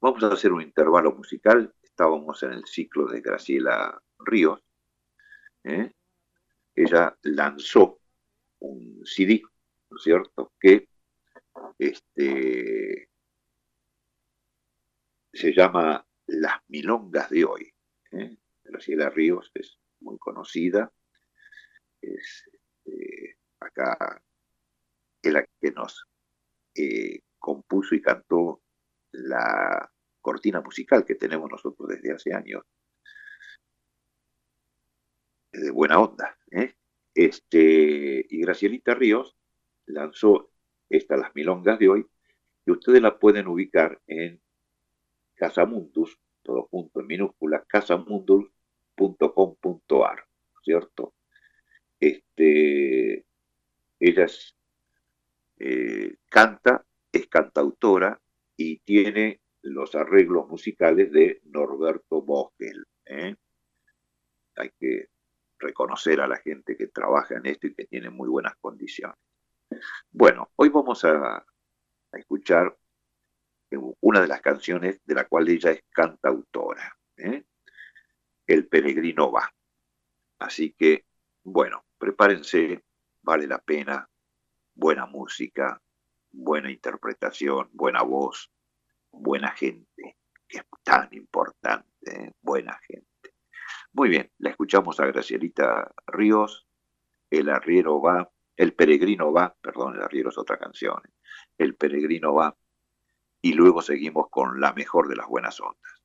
Vamos 0.00 0.22
a 0.24 0.28
hacer 0.28 0.52
un 0.52 0.62
intervalo 0.62 1.12
musical. 1.12 1.72
Estábamos 1.82 2.42
en 2.42 2.52
el 2.52 2.64
ciclo 2.66 3.06
de 3.06 3.20
Graciela 3.20 4.02
Ríos. 4.18 4.65
¿Eh? 5.66 5.92
Ella 6.74 7.16
lanzó 7.22 8.00
un 8.60 9.02
CD 9.04 9.42
¿no 9.90 9.96
es 9.96 10.02
cierto?, 10.02 10.52
que 10.58 10.88
este, 11.78 13.08
se 15.32 15.52
llama 15.52 16.06
Las 16.26 16.60
Milongas 16.68 17.30
de 17.30 17.44
hoy. 17.44 17.72
¿eh? 18.12 18.36
Graciela 18.64 19.10
Ríos 19.10 19.50
es 19.54 19.78
muy 20.00 20.18
conocida, 20.18 20.92
es 22.00 22.44
este, 22.86 23.38
acá 23.60 24.22
es 25.22 25.32
la 25.32 25.44
que 25.60 25.70
nos 25.72 26.06
eh, 26.74 27.20
compuso 27.38 27.94
y 27.94 28.02
cantó 28.02 28.62
la 29.12 29.90
cortina 30.20 30.60
musical 30.60 31.04
que 31.04 31.14
tenemos 31.14 31.50
nosotros 31.50 31.88
desde 31.88 32.12
hace 32.12 32.34
años, 32.34 32.64
de 35.60 35.70
buena 35.70 36.00
onda. 36.00 36.36
¿eh? 36.50 36.74
Este, 37.14 38.26
y 38.28 38.40
Gracielita 38.40 38.94
Ríos 38.94 39.36
lanzó 39.86 40.50
esta 40.88 41.16
Las 41.16 41.34
Milongas 41.34 41.78
de 41.78 41.88
hoy, 41.88 42.06
y 42.64 42.70
ustedes 42.70 43.00
la 43.00 43.18
pueden 43.18 43.48
ubicar 43.48 44.00
en 44.06 44.40
Casamundus, 45.34 46.18
todo 46.42 46.68
junto 46.70 47.00
en 47.00 47.06
minúsculas, 47.06 47.64
casamundus.com.ar, 47.66 50.26
¿cierto? 50.64 51.14
Este, 52.00 53.24
ella 54.00 54.26
eh, 55.58 56.16
canta, 56.28 56.84
es 57.12 57.26
cantautora 57.28 58.20
y 58.56 58.78
tiene 58.80 59.40
los 59.62 59.94
arreglos 59.94 60.48
musicales 60.48 61.12
de 61.12 61.40
Norberto 61.44 62.22
Vogel. 62.22 62.84
¿eh? 63.06 63.36
Hay 64.56 64.70
que 64.78 65.08
reconocer 65.58 66.20
a 66.20 66.28
la 66.28 66.36
gente 66.36 66.76
que 66.76 66.88
trabaja 66.88 67.36
en 67.36 67.46
esto 67.46 67.66
y 67.66 67.74
que 67.74 67.86
tiene 67.86 68.10
muy 68.10 68.28
buenas 68.28 68.56
condiciones. 68.56 69.16
Bueno, 70.10 70.50
hoy 70.56 70.68
vamos 70.68 71.04
a, 71.04 71.44
escuchar 72.12 72.74
una 74.00 74.20
de 74.22 74.28
las 74.28 74.40
canciones 74.40 75.00
de 75.04 75.14
la 75.14 75.26
cual 75.26 75.48
ella 75.48 75.70
es 75.72 75.82
cantautora. 75.90 76.96
¿eh? 77.16 77.44
El 78.46 78.66
peregrino 78.68 79.30
va. 79.30 79.52
Así 80.38 80.72
que, 80.72 81.04
bueno, 81.42 81.84
prepárense, 81.98 82.82
vale 83.22 83.46
la 83.46 83.58
pena. 83.58 84.08
Buena 84.74 85.06
música, 85.06 85.80
buena 86.30 86.70
interpretación, 86.70 87.70
buena 87.72 88.02
voz, 88.02 88.50
buena 89.10 89.50
gente, 89.52 90.16
que 90.46 90.58
es 90.58 90.64
tan 90.82 91.08
importante, 91.12 91.88
¿eh? 92.04 92.32
buena 92.42 92.78
gente. 92.86 93.15
Muy 93.96 94.10
bien, 94.10 94.30
la 94.38 94.50
escuchamos 94.50 95.00
a 95.00 95.06
Gracielita 95.06 95.90
Ríos, 96.06 96.66
El 97.30 97.48
arriero 97.48 98.00
va 98.00 98.30
el 98.56 98.72
peregrino 98.72 99.32
va, 99.32 99.54
perdón, 99.60 99.96
el 99.96 100.02
arriero 100.02 100.30
es 100.30 100.38
otra 100.38 100.58
canción. 100.58 101.00
El 101.58 101.76
peregrino 101.76 102.34
va. 102.34 102.56
Y 103.42 103.52
luego 103.52 103.82
seguimos 103.82 104.28
con 104.30 104.60
la 104.60 104.72
mejor 104.72 105.08
de 105.08 105.16
las 105.16 105.28
buenas 105.28 105.60
ondas. 105.60 106.02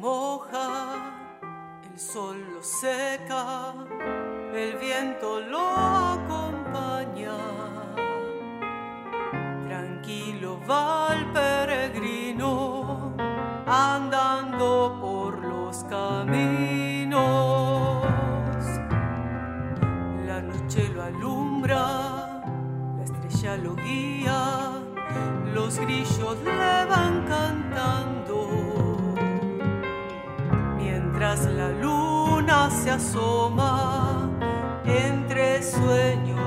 Moja, 0.00 1.12
el 1.92 1.98
sol 1.98 2.36
lo 2.54 2.62
seca, 2.62 3.74
el 4.54 4.76
viento 4.78 5.40
lo 5.40 5.60
acompaña. 5.60 7.36
Tranquilo 9.68 10.58
va 10.68 11.08
el 11.14 11.26
peregrino 11.32 13.14
andando 13.66 14.98
por 15.00 15.44
los 15.44 15.84
caminos. 15.84 17.20
La 20.26 20.40
noche 20.40 20.88
lo 20.94 21.02
alumbra, 21.02 22.42
la 22.96 23.04
estrella 23.04 23.56
lo 23.58 23.74
guía, 23.76 24.70
los 25.54 25.78
grillos 25.78 26.38
le 26.42 26.84
van 26.86 27.26
cantando 27.28 28.19
la 31.38 31.68
luna 31.68 32.68
se 32.70 32.90
asoma, 32.90 34.28
entre 34.84 35.62
sueños 35.62 36.39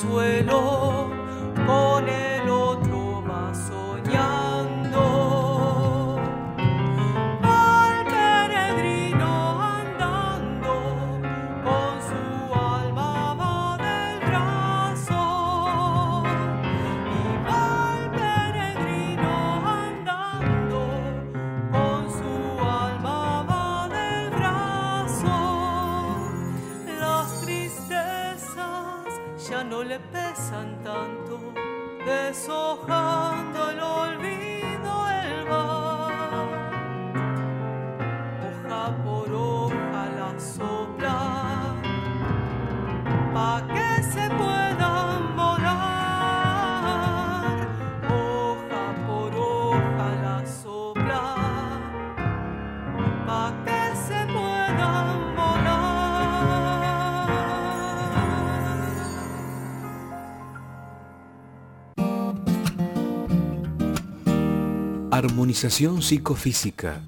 suelo, 0.00 0.95
Armonización 65.46 66.02
psicofísica. 66.02 67.02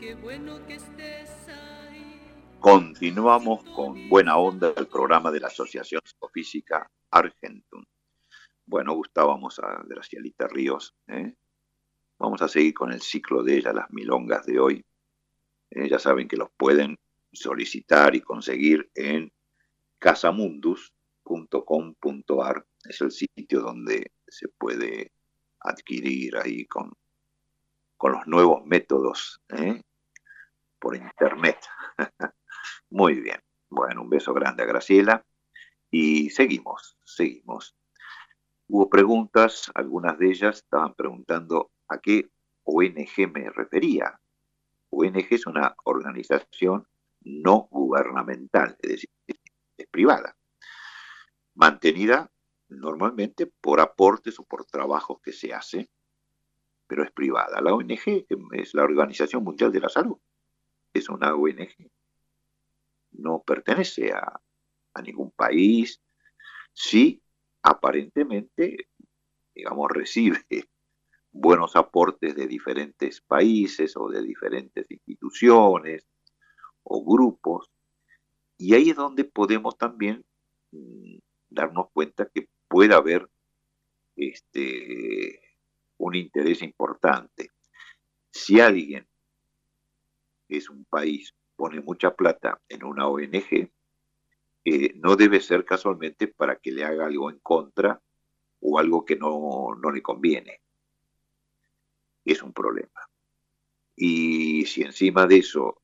qué 0.00 0.14
bueno 0.14 0.64
que 0.66 0.76
estés 0.76 1.30
ahí. 1.48 2.18
Continuamos 2.58 3.62
con 3.64 4.08
Buena 4.08 4.38
Onda, 4.38 4.72
el 4.74 4.86
programa 4.86 5.30
de 5.30 5.40
la 5.40 5.48
Asociación 5.48 6.00
Psicofísica 6.02 6.90
Argentum. 7.10 7.84
Bueno, 8.64 8.94
gustábamos 8.94 9.58
a 9.58 9.84
Gracielita 9.86 10.48
Ríos. 10.48 10.94
¿eh? 11.08 11.34
Vamos 12.18 12.40
a 12.40 12.48
seguir 12.48 12.72
con 12.72 12.92
el 12.92 13.02
ciclo 13.02 13.42
de 13.42 13.58
ella, 13.58 13.74
las 13.74 13.90
milongas 13.90 14.46
de 14.46 14.58
hoy. 14.58 14.82
Eh, 15.70 15.88
ya 15.88 15.98
saben 15.98 16.28
que 16.28 16.36
los 16.36 16.50
pueden 16.56 16.96
solicitar 17.36 18.16
y 18.16 18.20
conseguir 18.20 18.90
en 18.94 19.32
casamundus.com.ar. 19.98 22.66
Es 22.84 23.00
el 23.00 23.10
sitio 23.10 23.60
donde 23.60 24.12
se 24.26 24.48
puede 24.48 25.12
adquirir 25.60 26.36
ahí 26.36 26.66
con, 26.66 26.92
con 27.96 28.12
los 28.12 28.26
nuevos 28.26 28.66
métodos 28.66 29.40
¿eh? 29.50 29.82
por 30.78 30.96
internet. 30.96 31.58
Muy 32.90 33.20
bien. 33.20 33.40
Bueno, 33.68 34.02
un 34.02 34.10
beso 34.10 34.32
grande 34.32 34.62
a 34.62 34.66
Graciela. 34.66 35.26
Y 35.90 36.30
seguimos, 36.30 36.96
seguimos. 37.04 37.76
Hubo 38.68 38.90
preguntas, 38.90 39.70
algunas 39.74 40.18
de 40.18 40.30
ellas 40.30 40.56
estaban 40.56 40.94
preguntando 40.94 41.70
a 41.88 41.98
qué 41.98 42.30
ONG 42.64 43.32
me 43.32 43.48
refería. 43.50 44.20
ONG 44.90 45.26
es 45.30 45.46
una 45.46 45.74
organización 45.84 46.86
no 47.26 47.66
gubernamental, 47.70 48.76
es 48.80 48.90
decir, 48.90 49.10
es 49.76 49.86
privada, 49.88 50.36
mantenida 51.54 52.30
normalmente 52.68 53.46
por 53.46 53.80
aportes 53.80 54.38
o 54.38 54.44
por 54.44 54.64
trabajos 54.64 55.20
que 55.20 55.32
se 55.32 55.52
hace, 55.52 55.90
pero 56.86 57.02
es 57.02 57.10
privada. 57.10 57.60
La 57.60 57.74
ONG 57.74 58.26
es 58.52 58.74
la 58.74 58.84
Organización 58.84 59.42
Mundial 59.42 59.72
de 59.72 59.80
la 59.80 59.88
Salud, 59.88 60.18
es 60.92 61.08
una 61.08 61.34
ONG, 61.34 61.90
no 63.12 63.42
pertenece 63.44 64.12
a, 64.12 64.40
a 64.94 65.02
ningún 65.02 65.32
país, 65.32 66.00
sí 66.72 67.20
aparentemente, 67.62 68.88
digamos, 69.52 69.90
recibe 69.90 70.44
buenos 71.32 71.74
aportes 71.74 72.36
de 72.36 72.46
diferentes 72.46 73.20
países 73.20 73.96
o 73.96 74.08
de 74.08 74.22
diferentes 74.22 74.88
instituciones, 74.88 76.06
o 76.88 77.04
grupos, 77.04 77.68
y 78.56 78.74
ahí 78.74 78.90
es 78.90 78.96
donde 78.96 79.24
podemos 79.24 79.76
también 79.76 80.24
mm, 80.70 81.18
darnos 81.50 81.90
cuenta 81.92 82.28
que 82.32 82.48
puede 82.68 82.94
haber 82.94 83.28
este, 84.16 85.40
un 85.98 86.14
interés 86.14 86.62
importante. 86.62 87.50
Si 88.30 88.60
alguien 88.60 89.06
es 90.48 90.70
un 90.70 90.84
país, 90.84 91.34
pone 91.56 91.80
mucha 91.80 92.14
plata 92.14 92.60
en 92.68 92.84
una 92.84 93.08
ONG, 93.08 93.70
eh, 94.64 94.92
no 94.96 95.16
debe 95.16 95.40
ser 95.40 95.64
casualmente 95.64 96.28
para 96.28 96.56
que 96.56 96.70
le 96.70 96.84
haga 96.84 97.06
algo 97.06 97.30
en 97.30 97.38
contra 97.40 98.00
o 98.60 98.78
algo 98.78 99.04
que 99.04 99.16
no, 99.16 99.74
no 99.80 99.90
le 99.90 100.02
conviene. 100.02 100.60
Es 102.24 102.42
un 102.42 102.52
problema. 102.52 103.08
Y 103.94 104.66
si 104.66 104.82
encima 104.82 105.26
de 105.26 105.38
eso 105.38 105.82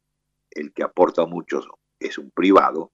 el 0.54 0.72
que 0.72 0.82
aporta 0.82 1.26
mucho 1.26 1.60
es 1.98 2.18
un 2.18 2.30
privado, 2.30 2.92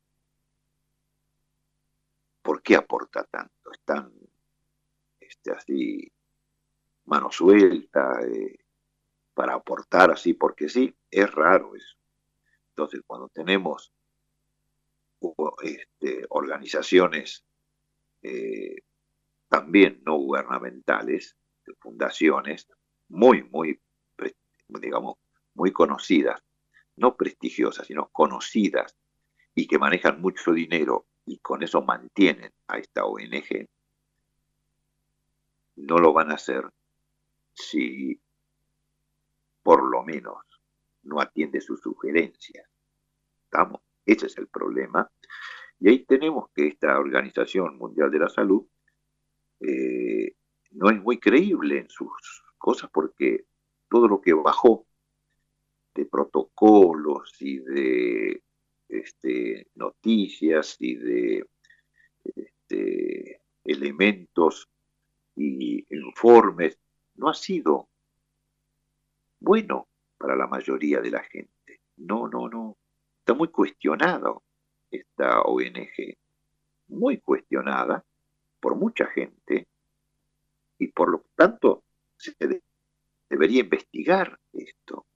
¿por 2.42 2.62
qué 2.62 2.76
aporta 2.76 3.24
tanto? 3.24 3.72
Están 3.72 4.12
este, 5.20 5.52
así, 5.52 6.12
mano 7.04 7.30
suelta, 7.30 8.20
eh, 8.22 8.58
para 9.34 9.54
aportar 9.54 10.10
así 10.10 10.34
porque 10.34 10.68
sí, 10.68 10.94
es 11.10 11.30
raro 11.32 11.74
eso. 11.76 11.96
Entonces, 12.70 13.02
cuando 13.06 13.28
tenemos 13.28 13.92
este, 15.62 16.24
organizaciones 16.28 17.44
eh, 18.22 18.76
también 19.48 20.00
no 20.04 20.16
gubernamentales, 20.16 21.36
fundaciones, 21.80 22.66
muy, 23.08 23.42
muy, 23.44 23.80
digamos, 24.68 25.16
muy 25.54 25.72
conocidas, 25.72 26.40
no 26.98 27.16
prestigiosas, 27.16 27.86
sino 27.86 28.08
conocidas 28.08 28.96
y 29.54 29.66
que 29.66 29.78
manejan 29.78 30.20
mucho 30.20 30.52
dinero 30.52 31.06
y 31.24 31.38
con 31.38 31.62
eso 31.62 31.82
mantienen 31.82 32.52
a 32.68 32.78
esta 32.78 33.04
ONG, 33.04 33.68
no 35.76 35.98
lo 35.98 36.12
van 36.12 36.30
a 36.30 36.34
hacer 36.34 36.68
si 37.52 38.20
por 39.62 39.88
lo 39.88 40.02
menos 40.02 40.36
no 41.02 41.20
atiende 41.20 41.60
sus 41.60 41.80
sugerencias. 41.80 42.66
¿Estamos? 43.44 43.82
Ese 44.04 44.26
es 44.26 44.38
el 44.38 44.48
problema. 44.48 45.10
Y 45.80 45.88
ahí 45.90 46.04
tenemos 46.04 46.50
que 46.54 46.68
esta 46.68 46.98
Organización 46.98 47.78
Mundial 47.78 48.10
de 48.10 48.18
la 48.18 48.28
Salud 48.28 48.66
eh, 49.60 50.34
no 50.70 50.90
es 50.90 51.00
muy 51.00 51.18
creíble 51.18 51.78
en 51.78 51.88
sus 51.88 52.42
cosas 52.56 52.90
porque 52.92 53.44
todo 53.88 54.08
lo 54.08 54.20
que 54.20 54.32
bajó 54.32 54.87
de 55.98 56.06
protocolos 56.06 57.34
y 57.40 57.58
de 57.58 58.40
este, 58.88 59.66
noticias 59.74 60.76
y 60.78 60.94
de 60.94 61.44
este, 62.36 63.40
elementos 63.64 64.68
y 65.34 65.84
informes 65.92 66.78
no 67.16 67.30
ha 67.30 67.34
sido 67.34 67.88
bueno 69.40 69.88
para 70.16 70.36
la 70.36 70.46
mayoría 70.46 71.00
de 71.00 71.10
la 71.10 71.24
gente. 71.24 71.80
No, 71.96 72.28
no, 72.28 72.48
no. 72.48 72.76
Está 73.18 73.34
muy 73.34 73.48
cuestionado 73.48 74.44
esta 74.92 75.42
ONG, 75.42 76.16
muy 76.86 77.18
cuestionada 77.18 78.04
por 78.60 78.76
mucha 78.76 79.06
gente 79.06 79.66
y 80.78 80.86
por 80.86 81.10
lo 81.10 81.24
tanto 81.34 81.82
se 82.16 82.36
debería 83.28 83.62
investigar 83.62 84.38
esto 84.52 85.07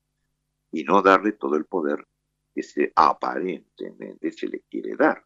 y 0.73 0.85
no 0.85 1.03
darle 1.03 1.33
todo 1.33 1.57
el 1.57 1.67
poder 1.67 2.07
que 2.55 2.63
se 2.63 2.93
aparentemente 2.97 4.33
se 4.33 4.49
le 4.49 4.61
quiere 4.61 4.97
dar. 4.97 5.25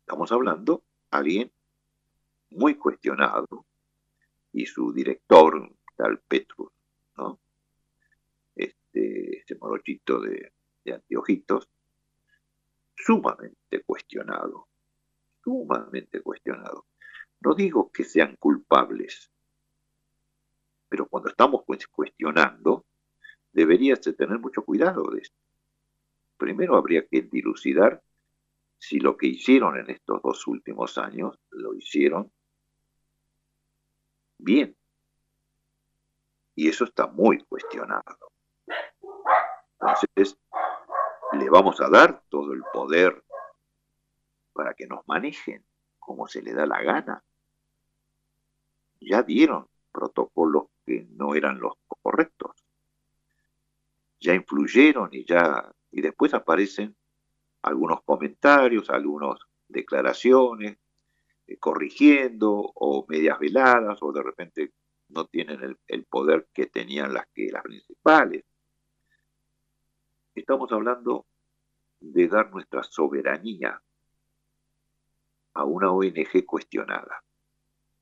Estamos 0.00 0.30
hablando 0.30 0.84
de 1.10 1.18
alguien 1.18 1.52
muy 2.50 2.76
cuestionado 2.76 3.66
y 4.52 4.66
su 4.66 4.92
director, 4.92 5.70
tal 5.96 6.20
Petrus, 6.20 6.70
¿no? 7.16 7.40
Este, 8.54 9.38
este 9.38 9.56
morochito 9.56 10.20
de, 10.20 10.52
de 10.84 10.94
anteojitos, 10.94 11.68
sumamente 12.94 13.82
cuestionado, 13.84 14.68
sumamente 15.42 16.22
cuestionado. 16.22 16.86
No 17.40 17.54
digo 17.54 17.90
que 17.90 18.04
sean 18.04 18.36
culpables, 18.36 19.30
pero 20.88 21.06
cuando 21.06 21.28
estamos 21.28 21.64
cuestionando, 21.90 22.86
deberías 23.56 24.02
tener 24.02 24.38
mucho 24.38 24.62
cuidado 24.62 25.02
de 25.10 25.22
esto. 25.22 25.36
Primero 26.36 26.76
habría 26.76 27.06
que 27.06 27.22
dilucidar 27.22 28.02
si 28.78 29.00
lo 29.00 29.16
que 29.16 29.28
hicieron 29.28 29.78
en 29.78 29.88
estos 29.88 30.20
dos 30.22 30.46
últimos 30.46 30.98
años 30.98 31.38
lo 31.48 31.74
hicieron 31.74 32.30
bien. 34.36 34.76
Y 36.54 36.68
eso 36.68 36.84
está 36.84 37.06
muy 37.06 37.38
cuestionado. 37.44 38.18
Entonces, 39.80 40.38
le 41.32 41.48
vamos 41.48 41.80
a 41.80 41.88
dar 41.88 42.22
todo 42.28 42.52
el 42.52 42.62
poder 42.74 43.24
para 44.52 44.74
que 44.74 44.86
nos 44.86 45.00
manejen 45.08 45.64
como 45.98 46.28
se 46.28 46.42
le 46.42 46.52
da 46.52 46.66
la 46.66 46.82
gana. 46.82 47.24
Ya 49.00 49.22
dieron 49.22 49.66
protocolos 49.92 50.66
que 50.84 51.06
no 51.10 51.34
eran 51.34 51.58
los 51.58 51.72
correctos. 52.02 52.65
Ya 54.20 54.34
influyeron 54.34 55.10
y 55.12 55.24
ya 55.24 55.72
y 55.90 56.00
después 56.00 56.34
aparecen 56.34 56.94
algunos 57.62 58.02
comentarios, 58.02 58.90
algunas 58.90 59.38
declaraciones, 59.68 60.78
eh, 61.46 61.56
corrigiendo 61.58 62.72
o 62.74 63.06
medias 63.08 63.38
veladas 63.38 63.98
o 64.02 64.12
de 64.12 64.22
repente 64.22 64.72
no 65.08 65.26
tienen 65.26 65.62
el, 65.62 65.78
el, 65.86 66.04
poder 66.04 66.48
que 66.52 66.66
tenían 66.66 67.14
las 67.14 67.26
que 67.28 67.50
las 67.50 67.62
principales. 67.62 68.44
Estamos 70.34 70.70
hablando 70.72 71.26
de 72.00 72.28
dar 72.28 72.50
nuestra 72.50 72.82
soberanía 72.82 73.80
a 75.54 75.64
una 75.64 75.90
ONG 75.90 76.44
cuestionada. 76.44 77.22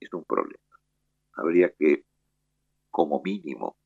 Es 0.01 0.13
un 0.13 0.25
problema. 0.25 0.59
Habría 1.35 1.71
que, 1.71 2.05
como 2.91 3.23
mínimo, 3.23 3.77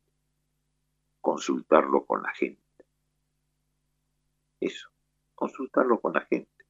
consultarlo 1.29 2.07
con 2.07 2.22
la 2.22 2.33
gente. 2.33 2.87
Eso, 4.61 4.89
consultarlo 5.35 6.01
con 6.01 6.14
la 6.14 6.22
gente. 6.22 6.64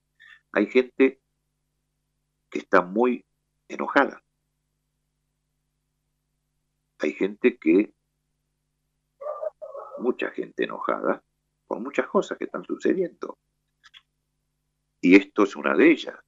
Hay 0.51 0.67
gente 0.67 1.21
que 2.51 2.59
está 2.59 2.81
muy 2.83 3.25
enojada. 3.69 4.21
Hay 6.99 7.13
gente 7.13 7.57
que, 7.57 7.93
mucha 9.99 10.31
gente 10.31 10.65
enojada, 10.65 11.23
por 11.69 11.79
muchas 11.79 12.09
cosas 12.09 12.37
que 12.37 12.47
están 12.47 12.65
sucediendo. 12.65 13.39
Y 15.01 15.15
esto 15.15 15.45
es 15.45 15.55
una 15.55 15.77
de 15.77 15.89
ellas. 15.93 16.19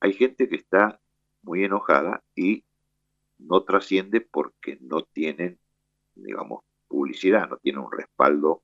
Hay 0.00 0.14
gente 0.14 0.48
que 0.48 0.56
está 0.56 1.00
muy 1.42 1.62
enojada 1.62 2.24
y 2.34 2.64
no 3.38 3.62
trasciende 3.62 4.20
porque 4.20 4.78
no 4.80 5.02
tienen, 5.02 5.60
digamos, 6.16 6.64
publicidad, 6.92 7.48
no 7.48 7.56
tienen 7.56 7.82
un 7.82 7.90
respaldo 7.90 8.62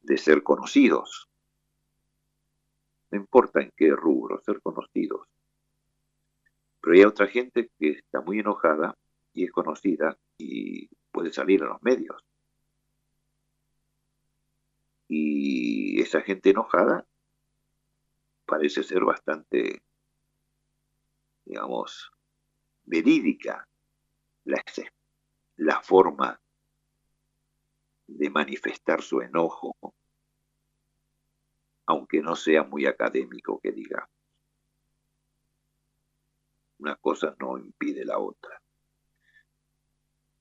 de 0.00 0.16
ser 0.16 0.42
conocidos. 0.42 1.28
No 3.10 3.18
importa 3.18 3.60
en 3.60 3.70
qué 3.76 3.90
rubro, 3.90 4.40
ser 4.40 4.62
conocidos. 4.62 5.28
Pero 6.80 6.96
hay 6.96 7.04
otra 7.04 7.26
gente 7.26 7.70
que 7.78 7.90
está 7.90 8.22
muy 8.22 8.38
enojada 8.38 8.96
y 9.34 9.44
es 9.44 9.52
conocida 9.52 10.16
y 10.38 10.88
puede 11.12 11.30
salir 11.30 11.62
a 11.62 11.66
los 11.66 11.82
medios. 11.82 12.24
Y 15.06 16.00
esa 16.00 16.22
gente 16.22 16.50
enojada 16.50 17.06
parece 18.46 18.82
ser 18.82 19.04
bastante, 19.04 19.82
digamos, 21.44 22.10
verídica 22.84 23.68
la, 24.44 24.62
la 25.56 25.80
forma 25.82 26.40
de 28.16 28.30
manifestar 28.30 29.02
su 29.02 29.20
enojo, 29.20 29.74
aunque 31.86 32.20
no 32.20 32.36
sea 32.36 32.62
muy 32.62 32.86
académico 32.86 33.60
que 33.60 33.72
diga. 33.72 34.08
Una 36.78 36.96
cosa 36.96 37.34
no 37.38 37.58
impide 37.58 38.04
la 38.04 38.18
otra. 38.18 38.60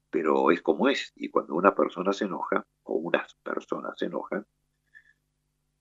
Pero 0.09 0.51
es 0.51 0.61
como 0.61 0.89
es, 0.89 1.11
y 1.15 1.29
cuando 1.29 1.55
una 1.55 1.75
persona 1.75 2.13
se 2.13 2.25
enoja, 2.25 2.65
o 2.83 2.93
unas 2.95 3.35
personas 3.35 3.97
se 3.97 4.05
enojan, 4.05 4.45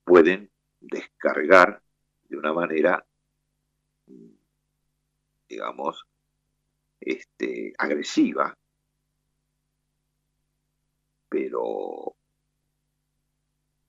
pueden 0.05 0.51
descargar 0.81 1.83
de 2.29 2.37
una 2.37 2.53
manera, 2.53 3.07
digamos, 5.49 6.07
este, 7.01 7.73
agresiva, 7.79 8.57
pero 11.29 12.17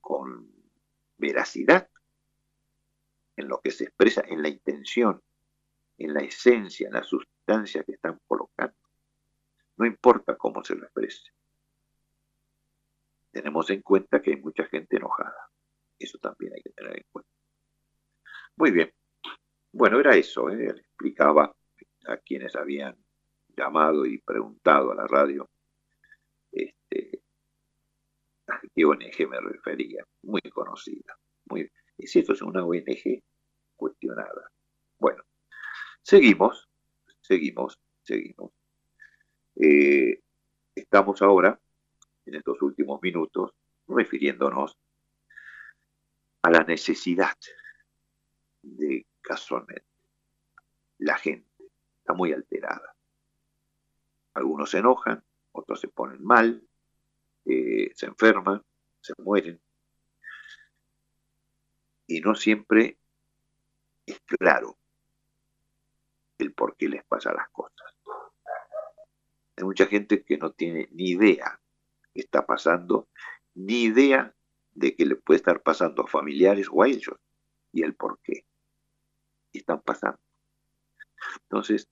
con 0.00 0.50
veracidad 1.16 1.88
en 3.36 3.48
lo 3.48 3.60
que 3.60 3.70
se 3.70 3.84
expresa, 3.84 4.22
en 4.26 4.42
la 4.42 4.48
intención, 4.48 5.22
en 5.98 6.14
la 6.14 6.20
esencia, 6.20 6.88
en 6.88 6.94
la 6.94 7.02
sustancia 7.02 7.84
que 7.84 7.92
están 7.92 8.18
colocando. 8.26 8.76
No 9.76 9.86
importa 9.86 10.36
cómo 10.36 10.62
se 10.64 10.74
lo 10.74 10.84
exprese. 10.84 11.30
Tenemos 13.30 13.70
en 13.70 13.82
cuenta 13.82 14.20
que 14.20 14.32
hay 14.32 14.36
mucha 14.40 14.64
gente 14.64 14.96
enojada. 14.96 15.50
Eso 15.98 16.18
también 16.18 16.52
hay 16.54 16.62
que 16.62 16.70
tener 16.70 16.96
en 16.96 17.06
cuenta. 17.10 17.30
Muy 18.56 18.70
bien. 18.72 18.92
Bueno, 19.72 20.00
era 20.00 20.16
eso. 20.16 20.50
¿eh? 20.50 20.56
Le 20.56 20.70
explicaba 20.70 21.54
a 22.06 22.16
quienes 22.18 22.56
habían 22.56 22.96
llamado 23.56 24.04
y 24.06 24.18
preguntado 24.18 24.92
a 24.92 24.94
la 24.94 25.06
radio 25.06 25.48
este, 26.50 27.19
qué 28.74 28.84
ONG 28.84 29.28
me 29.28 29.40
refería. 29.40 30.04
Muy 30.22 30.40
conocida. 30.42 31.16
Muy, 31.46 31.70
y 31.96 32.18
esto 32.18 32.32
es 32.32 32.42
una 32.42 32.64
ONG 32.64 33.22
cuestionada. 33.76 34.50
Bueno, 34.98 35.22
seguimos, 36.02 36.68
seguimos, 37.20 37.78
seguimos. 38.02 38.52
Eh, 39.56 40.22
estamos 40.74 41.22
ahora, 41.22 41.60
en 42.26 42.34
estos 42.34 42.60
últimos 42.62 43.00
minutos, 43.02 43.52
refiriéndonos 43.88 44.76
a 46.42 46.50
la 46.50 46.64
necesidad 46.64 47.36
de 48.62 49.06
casualmente 49.20 49.90
la 51.00 51.16
gente 51.16 51.48
está 51.98 52.12
muy 52.12 52.32
alterada. 52.32 52.94
Algunos 54.34 54.70
se 54.70 54.78
enojan, 54.78 55.24
otros 55.52 55.80
se 55.80 55.88
ponen 55.88 56.22
mal, 56.22 56.62
eh, 57.46 57.90
se 57.94 58.06
enferman, 58.06 58.62
se 59.00 59.14
mueren. 59.18 59.60
Y 62.06 62.20
no 62.20 62.34
siempre 62.34 62.98
es 64.06 64.20
claro 64.20 64.76
el 66.38 66.52
por 66.52 66.76
qué 66.76 66.88
les 66.88 67.04
pasa 67.04 67.32
las 67.32 67.48
cosas. 67.50 67.94
Hay 69.56 69.64
mucha 69.64 69.86
gente 69.86 70.24
que 70.24 70.38
no 70.38 70.52
tiene 70.52 70.88
ni 70.92 71.10
idea 71.10 71.60
qué 72.12 72.20
está 72.20 72.46
pasando, 72.46 73.08
ni 73.54 73.84
idea 73.84 74.34
de 74.72 74.96
que 74.96 75.06
le 75.06 75.16
puede 75.16 75.38
estar 75.38 75.62
pasando 75.62 76.02
a 76.02 76.06
familiares 76.06 76.68
o 76.70 76.82
a 76.82 76.88
ellos 76.88 77.16
y 77.72 77.82
el 77.82 77.94
por 77.94 78.18
qué. 78.22 78.44
Están 79.52 79.80
pasando. 79.80 80.18
Entonces, 81.42 81.88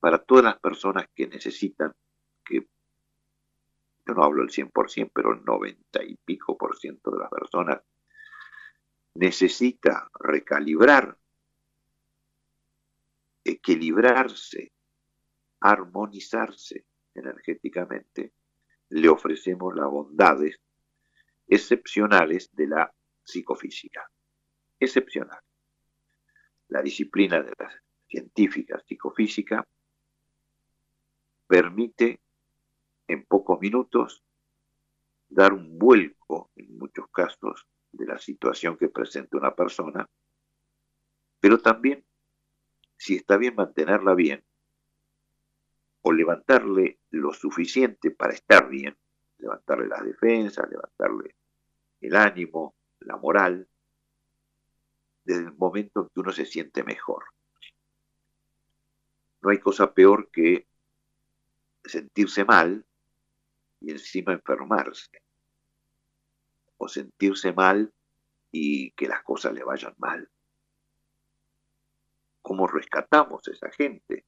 para 0.00 0.18
todas 0.18 0.44
las 0.44 0.58
personas 0.58 1.06
que 1.14 1.26
necesitan 1.26 1.94
que 2.44 2.66
yo 4.06 4.14
no 4.14 4.24
hablo 4.24 4.42
el 4.42 4.50
100%, 4.50 5.10
pero 5.14 5.32
el 5.32 5.44
90 5.44 6.04
y 6.04 6.16
pico 6.16 6.56
por 6.56 6.76
ciento 6.76 7.10
de 7.10 7.20
las 7.20 7.30
personas 7.30 7.82
necesita 9.14 10.10
recalibrar, 10.18 11.16
equilibrarse, 13.44 14.72
armonizarse 15.60 16.86
energéticamente, 17.14 18.32
le 18.90 19.08
ofrecemos 19.08 19.74
las 19.74 19.88
bondades 19.88 20.60
excepcionales 21.46 22.50
de 22.54 22.66
la 22.66 22.94
psicofísica. 23.22 24.10
Excepcional. 24.78 25.40
La 26.68 26.82
disciplina 26.82 27.42
de 27.42 27.52
la 27.58 27.70
científica 28.06 28.82
psicofísica 28.86 29.64
permite 31.46 32.20
en 33.08 33.24
pocos 33.24 33.60
minutos 33.60 34.22
dar 35.28 35.52
un 35.52 35.78
vuelco, 35.78 36.50
en 36.56 36.78
muchos 36.78 37.08
casos, 37.10 37.66
de 37.92 38.06
la 38.06 38.18
situación 38.18 38.76
que 38.76 38.88
presenta 38.88 39.36
una 39.36 39.54
persona, 39.54 40.08
pero 41.40 41.58
también, 41.58 42.04
si 42.96 43.16
está 43.16 43.36
bien 43.36 43.54
mantenerla 43.54 44.14
bien, 44.14 44.44
o 46.02 46.12
levantarle 46.12 46.98
lo 47.10 47.32
suficiente 47.32 48.10
para 48.10 48.34
estar 48.34 48.68
bien, 48.68 48.96
levantarle 49.38 49.88
las 49.88 50.04
defensas, 50.04 50.68
levantarle 50.70 51.34
el 52.00 52.14
ánimo, 52.16 52.74
la 53.00 53.16
moral, 53.16 53.68
desde 55.24 55.44
el 55.44 55.54
momento 55.54 56.02
en 56.02 56.08
que 56.08 56.20
uno 56.20 56.32
se 56.32 56.44
siente 56.44 56.82
mejor. 56.82 57.24
No 59.40 59.50
hay 59.50 59.58
cosa 59.58 59.92
peor 59.92 60.30
que 60.30 60.66
sentirse 61.84 62.44
mal 62.44 62.84
y 63.84 63.90
encima 63.90 64.32
enfermarse. 64.32 65.22
O 66.78 66.88
sentirse 66.88 67.52
mal 67.52 67.92
y 68.50 68.92
que 68.92 69.06
las 69.06 69.22
cosas 69.22 69.52
le 69.52 69.62
vayan 69.62 69.94
mal. 69.98 70.28
¿Cómo 72.40 72.66
rescatamos 72.66 73.46
a 73.46 73.52
esa 73.52 73.70
gente? 73.70 74.24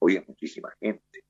Hoy 0.00 0.16
es 0.16 0.28
muchísima 0.28 0.70
gente. 0.80 1.24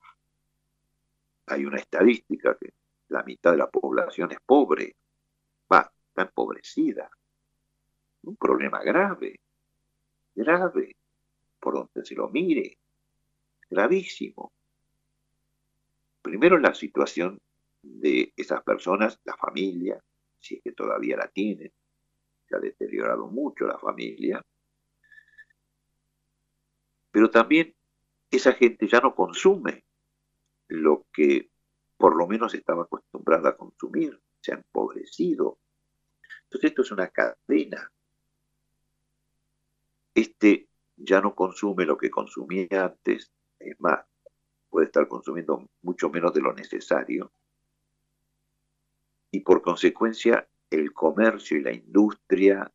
Hay 1.46 1.66
una 1.66 1.78
estadística 1.78 2.56
que 2.58 2.72
la 3.08 3.22
mitad 3.22 3.52
de 3.52 3.58
la 3.58 3.70
población 3.70 4.32
es 4.32 4.38
pobre, 4.44 4.96
va, 5.70 5.92
está 6.08 6.22
empobrecida. 6.22 7.10
Un 8.22 8.36
problema 8.36 8.82
grave, 8.82 9.40
grave, 10.34 10.96
por 11.60 11.74
donde 11.74 12.04
se 12.04 12.14
lo 12.14 12.30
mire, 12.30 12.78
gravísimo. 13.68 14.52
Primero 16.24 16.58
la 16.58 16.74
situación 16.74 17.38
de 17.82 18.32
esas 18.34 18.62
personas, 18.62 19.20
la 19.24 19.36
familia, 19.36 20.02
si 20.40 20.54
es 20.54 20.62
que 20.62 20.72
todavía 20.72 21.18
la 21.18 21.28
tienen, 21.28 21.70
se 22.48 22.56
ha 22.56 22.60
deteriorado 22.60 23.26
mucho 23.26 23.66
la 23.66 23.76
familia, 23.78 24.42
pero 27.10 27.30
también 27.30 27.74
esa 28.30 28.54
gente 28.54 28.88
ya 28.88 29.00
no 29.00 29.14
consume 29.14 29.84
lo 30.68 31.04
que 31.12 31.50
por 31.98 32.16
lo 32.16 32.26
menos 32.26 32.54
estaba 32.54 32.84
acostumbrada 32.84 33.50
a 33.50 33.56
consumir, 33.58 34.18
se 34.40 34.52
ha 34.52 34.54
empobrecido. 34.54 35.58
Entonces 36.44 36.70
esto 36.70 36.80
es 36.80 36.90
una 36.90 37.08
cadena. 37.08 37.92
Este 40.14 40.70
ya 40.96 41.20
no 41.20 41.34
consume 41.34 41.84
lo 41.84 41.98
que 41.98 42.10
consumía 42.10 42.66
antes, 42.70 43.30
es 43.58 43.78
más, 43.78 44.06
puede 44.74 44.86
estar 44.86 45.06
consumiendo 45.06 45.70
mucho 45.82 46.10
menos 46.10 46.34
de 46.34 46.40
lo 46.40 46.52
necesario. 46.52 47.30
Y 49.30 49.38
por 49.38 49.62
consecuencia, 49.62 50.48
el 50.68 50.92
comercio 50.92 51.58
y 51.58 51.62
la 51.62 51.72
industria, 51.72 52.72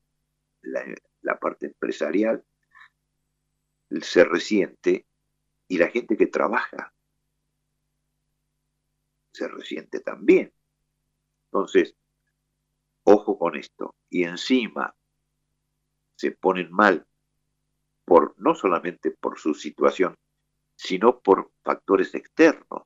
la, 0.62 1.38
parte 1.38 1.66
empresarial, 1.66 2.42
se 4.00 4.24
resiente 4.24 5.08
y 5.68 5.78
la 5.78 5.90
gente 5.90 6.16
que 6.16 6.28
trabaja 6.28 6.94
se 9.34 9.50
resiente 9.50 10.00
también. 10.00 10.54
Entonces, 11.48 11.98
ojo 13.04 13.38
con 13.38 13.58
esto. 13.58 13.94
Y 14.10 14.24
encima 14.24 14.96
se 16.16 16.32
ponen 16.32 16.72
mal 16.72 17.06
por 18.06 18.36
no 18.40 18.56
solamente 18.56 19.12
por 19.12 19.38
su 19.38 19.54
situación 19.54 20.18
sino 20.80 21.20
por 21.20 21.52
factores 21.62 22.16
externos. 22.16 22.84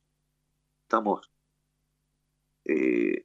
Estamos 0.82 1.30
eh, 2.64 3.24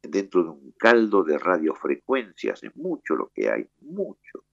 dentro 0.00 0.44
de 0.44 0.50
un 0.50 0.72
caldo 0.78 1.24
de 1.24 1.36
radiofrecuencias, 1.36 2.62
es 2.62 2.76
mucho 2.76 3.16
lo 3.16 3.30
que 3.30 3.50
hay, 3.50 3.68
mucho. 3.80 4.44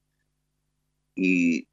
Y 1.13 1.67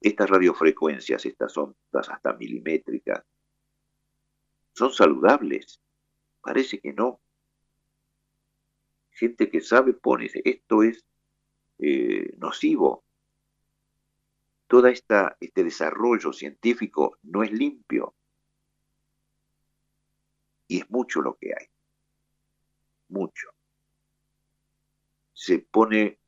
estas 0.00 0.30
radiofrecuencias, 0.30 1.26
estas 1.26 1.58
ondas 1.58 2.08
hasta 2.08 2.32
milimétricas, 2.34 3.24
son 4.72 4.92
saludables. 4.92 5.80
Parece 6.40 6.78
que 6.78 6.92
no. 6.92 7.20
Gente 9.10 9.50
que 9.50 9.60
sabe 9.60 9.94
pone, 9.94 10.30
esto 10.44 10.84
es 10.84 11.04
eh, 11.80 12.36
nocivo, 12.38 13.04
todo 14.70 14.86
este 14.86 15.64
desarrollo 15.64 16.32
científico 16.32 17.18
no 17.24 17.42
es 17.42 17.50
limpio. 17.50 18.14
Y 20.68 20.78
es 20.78 20.88
mucho 20.88 21.20
lo 21.20 21.36
que 21.36 21.48
hay. 21.58 21.66
Mucho. 23.08 23.48
Se 25.32 25.58
pone 25.58 26.20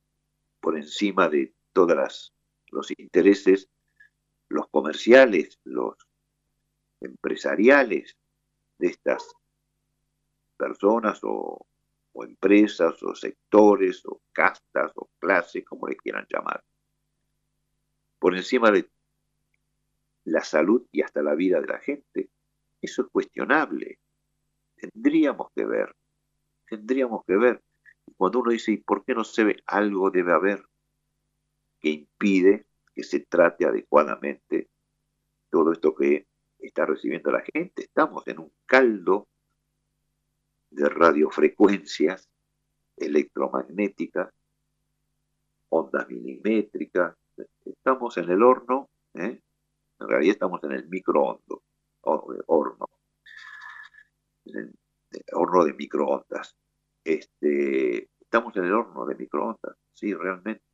por 0.61 0.76
encima 0.76 1.28
de 1.28 1.55
todos 1.72 2.34
los 2.72 2.90
intereses, 2.99 3.68
los 4.49 4.68
comerciales, 4.70 5.61
los 5.62 5.97
empresariales 7.01 8.16
de 8.78 8.88
estas 8.88 9.36
personas 10.57 11.20
o, 11.22 11.64
o 12.12 12.24
empresas 12.24 13.01
o 13.05 13.14
sectores 13.14 14.05
o 14.05 14.20
castas 14.32 14.90
o 14.97 15.09
clases, 15.20 15.64
como 15.64 15.86
le 15.86 15.97
quieran 15.97 16.26
llamar 16.28 16.64
por 18.22 18.36
encima 18.36 18.70
de 18.70 18.88
la 20.26 20.44
salud 20.44 20.86
y 20.92 21.02
hasta 21.02 21.24
la 21.24 21.34
vida 21.34 21.60
de 21.60 21.66
la 21.66 21.80
gente. 21.80 22.30
Eso 22.80 23.02
es 23.02 23.08
cuestionable. 23.08 23.98
Tendríamos 24.76 25.48
que 25.56 25.64
ver, 25.64 25.92
tendríamos 26.68 27.24
que 27.24 27.36
ver. 27.36 27.60
Cuando 28.16 28.38
uno 28.38 28.52
dice, 28.52 28.70
¿y 28.70 28.76
por 28.76 29.04
qué 29.04 29.16
no 29.16 29.24
se 29.24 29.42
ve? 29.42 29.62
Algo 29.66 30.12
debe 30.12 30.32
haber 30.32 30.64
que 31.80 31.88
impide 31.88 32.66
que 32.94 33.02
se 33.02 33.18
trate 33.18 33.66
adecuadamente 33.66 34.68
todo 35.50 35.72
esto 35.72 35.92
que 35.92 36.28
está 36.60 36.86
recibiendo 36.86 37.32
la 37.32 37.42
gente. 37.52 37.82
Estamos 37.82 38.22
en 38.28 38.38
un 38.38 38.52
caldo 38.66 39.26
de 40.70 40.88
radiofrecuencias 40.88 42.30
electromagnéticas, 42.98 44.32
ondas 45.70 46.08
milimétricas, 46.08 47.16
estamos 47.64 48.16
en 48.18 48.30
el 48.30 48.43
horno, 48.43 48.89
¿eh? 49.14 49.41
en 50.01 50.09
realidad 50.09 50.33
estamos 50.33 50.62
en 50.64 50.72
el 50.72 50.89
microondas, 50.89 51.59
horno, 52.03 52.89
el 54.45 54.72
horno 55.33 55.64
de 55.64 55.74
microondas. 55.74 56.57
Este, 57.05 58.09
estamos 58.20 58.57
en 58.57 58.64
el 58.64 58.72
horno 58.72 59.07
de 59.07 59.14
microondas, 59.14 59.76
sí, 59.93 60.14
realmente. 60.14 60.64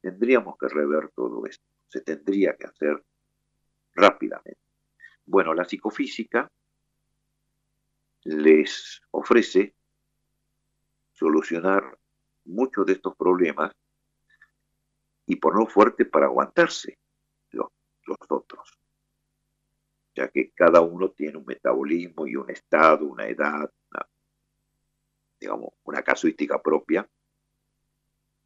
Tendríamos 0.00 0.56
que 0.58 0.68
rever 0.68 1.10
todo 1.14 1.44
esto, 1.46 1.64
se 1.88 2.00
tendría 2.00 2.56
que 2.56 2.66
hacer 2.66 3.02
rápidamente. 3.94 4.58
Bueno, 5.26 5.52
la 5.54 5.64
psicofísica 5.64 6.50
les 8.24 9.02
ofrece 9.10 9.74
solucionar 11.12 11.98
muchos 12.46 12.86
de 12.86 12.94
estos 12.94 13.14
problemas 13.16 13.72
y 15.30 15.36
ponerlo 15.36 15.66
fuerte 15.66 16.04
para 16.06 16.26
aguantarse 16.26 16.98
los, 17.52 17.68
otros, 18.28 18.80
ya 20.16 20.26
que 20.26 20.50
cada 20.50 20.80
uno 20.80 21.10
tiene 21.10 21.38
un 21.38 21.44
metabolismo 21.44 22.26
y 22.26 22.34
un 22.34 22.50
estado, 22.50 23.06
una 23.06 23.28
edad, 23.28 23.70
una, 23.92 24.08
digamos, 25.38 25.74
una 25.84 26.02
casuística 26.02 26.60
propia, 26.60 27.08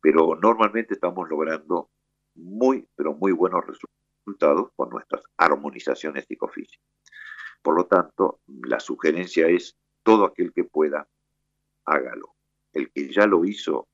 pero 0.02 0.36
normalmente 0.36 0.92
estamos 0.92 1.26
logrando 1.26 1.88
muy, 2.34 2.86
pero 2.94 3.14
muy 3.14 3.32
buenos 3.32 3.64
resultados 3.66 4.70
con 4.76 4.90
nuestras 4.90 5.22
armonizaciones 5.38 6.26
psicofísicas. 6.26 6.84
Por 7.62 7.76
lo 7.76 7.86
tanto, 7.86 8.40
la 8.46 8.78
sugerencia 8.78 9.48
es 9.48 9.74
todo 10.02 10.26
aquel 10.26 10.52
que 10.52 10.64
pueda, 10.64 11.08
hágalo. 11.86 12.34
El 12.74 12.90
que 12.90 13.10
ya 13.10 13.26
lo 13.26 13.46
hizo, 13.46 13.88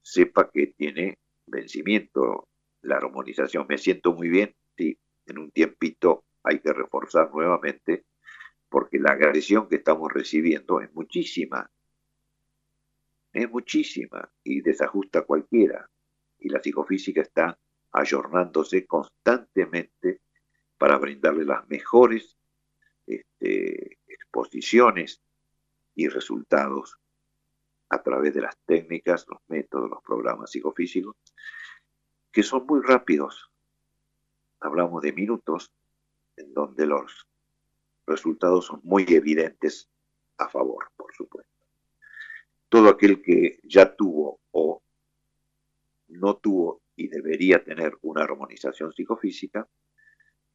sepa 0.00 0.50
que 0.50 0.68
tiene 0.68 1.18
vencimiento 1.52 2.48
la 2.80 2.96
armonización. 2.96 3.66
Me 3.68 3.78
siento 3.78 4.12
muy 4.12 4.28
bien, 4.28 4.54
sí, 4.76 4.98
en 5.26 5.38
un 5.38 5.50
tiempito 5.52 6.24
hay 6.42 6.58
que 6.58 6.72
reforzar 6.72 7.30
nuevamente 7.32 8.04
porque 8.68 8.98
la 8.98 9.12
agresión 9.12 9.68
que 9.68 9.76
estamos 9.76 10.10
recibiendo 10.12 10.80
es 10.80 10.92
muchísima, 10.94 11.70
es 13.32 13.50
muchísima 13.50 14.32
y 14.42 14.62
desajusta 14.62 15.22
cualquiera. 15.22 15.88
Y 16.38 16.48
la 16.48 16.60
psicofísica 16.60 17.20
está 17.20 17.58
ayornándose 17.92 18.86
constantemente 18.86 20.22
para 20.78 20.96
brindarle 20.96 21.44
las 21.44 21.68
mejores 21.68 22.36
este, 23.06 23.98
exposiciones 24.08 25.22
y 25.94 26.08
resultados 26.08 26.98
a 27.92 28.02
través 28.02 28.32
de 28.32 28.40
las 28.40 28.56
técnicas, 28.64 29.26
los 29.28 29.38
métodos, 29.48 29.90
los 29.90 30.02
programas 30.02 30.50
psicofísicos, 30.50 31.14
que 32.32 32.42
son 32.42 32.64
muy 32.66 32.80
rápidos. 32.80 33.50
Hablamos 34.60 35.02
de 35.02 35.12
minutos 35.12 35.70
en 36.36 36.54
donde 36.54 36.86
los 36.86 37.28
resultados 38.06 38.64
son 38.64 38.80
muy 38.82 39.04
evidentes 39.08 39.90
a 40.38 40.48
favor, 40.48 40.90
por 40.96 41.12
supuesto. 41.14 41.52
Todo 42.70 42.88
aquel 42.88 43.20
que 43.20 43.60
ya 43.62 43.94
tuvo 43.94 44.40
o 44.52 44.82
no 46.08 46.36
tuvo 46.38 46.80
y 46.96 47.08
debería 47.08 47.62
tener 47.62 47.98
una 48.00 48.22
armonización 48.24 48.94
psicofísica, 48.94 49.68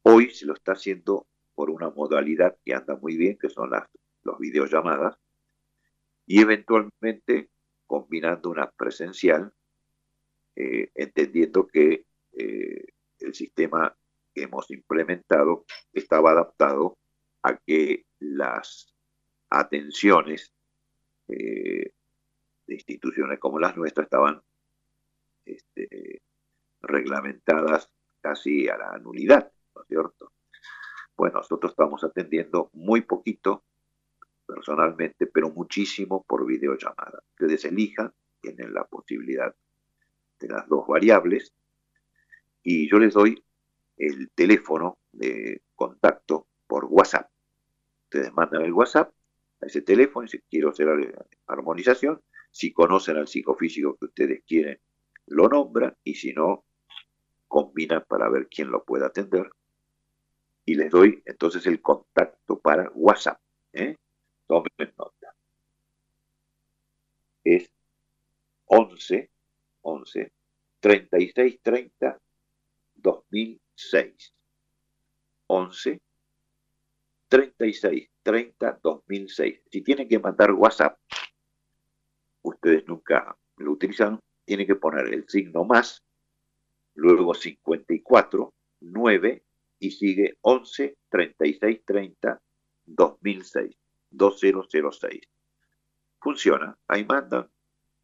hoy 0.02 0.30
se 0.30 0.44
lo 0.44 0.54
está 0.54 0.72
haciendo 0.72 1.28
por 1.54 1.70
una 1.70 1.88
modalidad 1.90 2.56
que 2.64 2.74
anda 2.74 2.96
muy 2.96 3.16
bien, 3.16 3.38
que 3.38 3.48
son 3.48 3.70
las 3.70 3.88
los 4.24 4.38
videollamadas, 4.40 5.16
y 6.28 6.42
eventualmente 6.42 7.48
combinando 7.86 8.50
una 8.50 8.70
presencial, 8.70 9.50
eh, 10.54 10.90
entendiendo 10.94 11.66
que 11.66 12.04
eh, 12.32 12.84
el 13.18 13.34
sistema 13.34 13.96
que 14.34 14.42
hemos 14.42 14.70
implementado 14.70 15.64
estaba 15.90 16.32
adaptado 16.32 16.98
a 17.42 17.56
que 17.56 18.04
las 18.18 18.94
atenciones 19.48 20.52
eh, 21.28 21.92
de 22.66 22.74
instituciones 22.74 23.38
como 23.38 23.58
las 23.58 23.74
nuestras 23.74 24.04
estaban 24.04 24.42
este, 25.46 26.20
reglamentadas 26.82 27.90
casi 28.20 28.68
a 28.68 28.76
la 28.76 28.98
nulidad, 28.98 29.50
¿no 29.74 29.80
es 29.80 29.88
cierto? 29.88 30.32
Bueno, 31.16 31.38
nosotros 31.38 31.72
estamos 31.72 32.04
atendiendo 32.04 32.68
muy 32.74 33.00
poquito 33.00 33.64
personalmente, 34.48 35.26
pero 35.26 35.50
muchísimo 35.50 36.24
por 36.26 36.46
videollamada. 36.46 37.22
Ustedes 37.32 37.66
elijan, 37.66 38.12
tienen 38.40 38.72
la 38.72 38.84
posibilidad 38.84 39.54
de 40.40 40.48
las 40.48 40.66
dos 40.68 40.86
variables 40.86 41.52
y 42.62 42.90
yo 42.90 42.98
les 42.98 43.12
doy 43.12 43.42
el 43.98 44.30
teléfono 44.30 44.98
de 45.12 45.60
contacto 45.74 46.46
por 46.66 46.86
WhatsApp. 46.86 47.30
Ustedes 48.04 48.32
mandan 48.32 48.62
el 48.62 48.72
WhatsApp 48.72 49.12
a 49.60 49.66
ese 49.66 49.82
teléfono 49.82 50.24
y 50.24 50.28
si 50.28 50.38
quiero 50.40 50.70
hacer 50.70 50.88
armonización, 51.46 52.22
si 52.50 52.72
conocen 52.72 53.18
al 53.18 53.28
psicofísico 53.28 53.96
que 53.98 54.06
ustedes 54.06 54.42
quieren, 54.46 54.78
lo 55.26 55.48
nombran 55.48 55.94
y 56.02 56.14
si 56.14 56.32
no, 56.32 56.64
combinan 57.48 58.04
para 58.08 58.30
ver 58.30 58.48
quién 58.48 58.70
lo 58.70 58.84
puede 58.84 59.04
atender. 59.04 59.50
Y 60.64 60.74
les 60.74 60.90
doy 60.90 61.22
entonces 61.26 61.66
el 61.66 61.82
contacto 61.82 62.58
para 62.58 62.90
WhatsApp. 62.94 63.40
¿eh? 63.72 63.96
Tomen 64.48 64.94
nota. 64.96 65.34
Es 67.44 67.70
11, 68.66 69.30
11, 69.82 70.32
36, 70.80 71.60
30, 71.62 72.20
2006. 72.96 74.34
11, 75.46 76.00
36, 77.28 78.10
30, 78.22 78.80
2006. 78.82 79.62
Si 79.70 79.82
tienen 79.82 80.08
que 80.08 80.18
mandar 80.18 80.52
WhatsApp, 80.52 80.98
ustedes 82.42 82.86
nunca 82.86 83.36
lo 83.56 83.72
utilizaron, 83.72 84.20
tienen 84.44 84.66
que 84.66 84.76
poner 84.76 85.12
el 85.12 85.28
signo 85.28 85.64
más, 85.64 86.02
luego 86.94 87.34
54, 87.34 88.52
9 88.80 89.44
y 89.78 89.90
sigue 89.90 90.36
11, 90.40 90.96
36, 91.08 91.82
30, 91.84 92.40
2006. 92.86 93.76
2006. 94.10 95.20
Funciona, 96.20 96.76
ahí 96.88 97.04
mandan, 97.04 97.50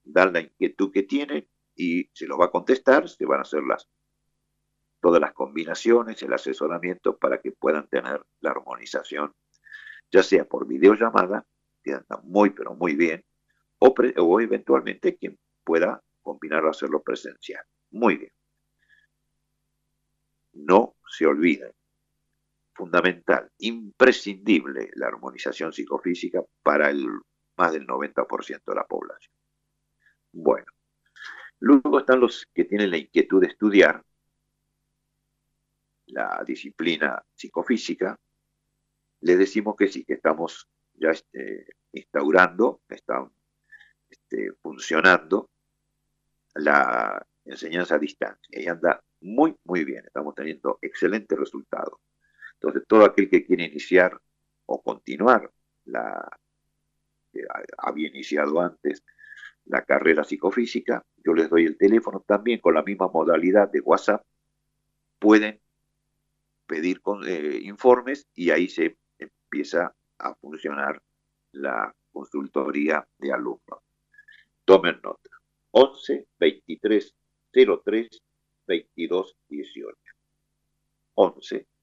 dan 0.04 0.32
la 0.32 0.40
inquietud 0.40 0.92
que 0.92 1.02
tienen 1.02 1.48
y 1.74 2.08
se 2.12 2.26
lo 2.26 2.38
va 2.38 2.46
a 2.46 2.50
contestar, 2.50 3.08
se 3.08 3.26
van 3.26 3.40
a 3.40 3.42
hacer 3.42 3.62
las, 3.64 3.88
todas 5.00 5.20
las 5.20 5.32
combinaciones, 5.32 6.22
el 6.22 6.32
asesoramiento 6.32 7.16
para 7.16 7.40
que 7.40 7.52
puedan 7.52 7.88
tener 7.88 8.24
la 8.40 8.50
armonización, 8.50 9.34
ya 10.10 10.22
sea 10.22 10.44
por 10.44 10.66
videollamada, 10.66 11.46
que 11.82 11.92
anda 11.92 12.20
muy 12.22 12.50
pero 12.50 12.74
muy 12.74 12.94
bien, 12.94 13.24
o, 13.78 14.40
eventualmente 14.40 15.16
quien 15.16 15.38
pueda 15.64 16.02
combinar 16.22 16.64
o 16.64 16.70
hacerlo 16.70 17.02
presencial. 17.02 17.64
Muy 17.90 18.16
bien. 18.16 18.32
No 20.52 20.96
se 21.08 21.26
olviden, 21.26 21.72
fundamental, 22.74 23.50
imprescindible 23.58 24.90
la 24.94 25.06
armonización 25.06 25.72
psicofísica 25.72 26.42
para 26.62 26.90
el 26.90 27.06
más 27.56 27.72
del 27.72 27.86
90% 27.86 28.62
de 28.66 28.74
la 28.74 28.84
población. 28.84 29.32
Bueno, 30.32 30.66
luego 31.60 32.00
están 32.00 32.20
los 32.20 32.46
que 32.52 32.64
tienen 32.64 32.90
la 32.90 32.98
inquietud 32.98 33.40
de 33.40 33.46
estudiar 33.46 34.02
la 36.06 36.42
disciplina 36.46 37.22
psicofísica. 37.34 38.18
Les 39.20 39.38
decimos 39.38 39.76
que 39.76 39.88
sí, 39.88 40.04
que 40.04 40.14
estamos 40.14 40.68
ya 40.94 41.10
este, 41.10 41.66
instaurando, 41.92 42.82
está 42.88 43.28
este, 44.10 44.52
funcionando 44.60 45.50
la 46.54 47.24
enseñanza 47.44 47.96
a 47.96 47.98
distancia 47.98 48.60
y 48.60 48.66
anda 48.66 49.02
muy, 49.20 49.56
muy 49.64 49.84
bien. 49.84 50.04
Estamos 50.04 50.34
teniendo 50.34 50.78
excelentes 50.82 51.38
resultados. 51.38 51.98
Entonces, 52.64 52.88
todo 52.88 53.04
aquel 53.04 53.28
que 53.28 53.44
quiere 53.44 53.64
iniciar 53.64 54.18
o 54.64 54.80
continuar 54.80 55.50
la 55.84 56.26
que 57.30 57.42
había 57.76 58.08
iniciado 58.08 58.58
antes 58.58 59.04
la 59.66 59.84
carrera 59.84 60.24
psicofísica, 60.24 61.04
yo 61.22 61.34
les 61.34 61.50
doy 61.50 61.66
el 61.66 61.76
teléfono 61.76 62.24
también 62.26 62.60
con 62.60 62.72
la 62.72 62.82
misma 62.82 63.08
modalidad 63.08 63.70
de 63.70 63.80
WhatsApp, 63.80 64.24
pueden 65.18 65.60
pedir 66.66 67.02
eh, 67.26 67.60
informes 67.64 68.28
y 68.34 68.48
ahí 68.48 68.68
se 68.68 68.96
empieza 69.18 69.94
a 70.16 70.34
funcionar 70.34 71.02
la 71.52 71.94
consultoría 72.12 73.06
de 73.18 73.30
alumnos. 73.30 73.80
Tomen 74.64 75.00
nota. 75.02 75.30
11 75.72 76.28
23 76.38 77.14
03 77.52 78.22
22 78.66 79.36
18. 79.50 79.98
11 81.16 81.73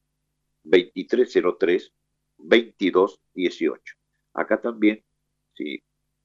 2303 0.63 1.93
2218. 2.37 3.95
Acá 4.33 4.61
también, 4.61 5.03
si 5.53 5.81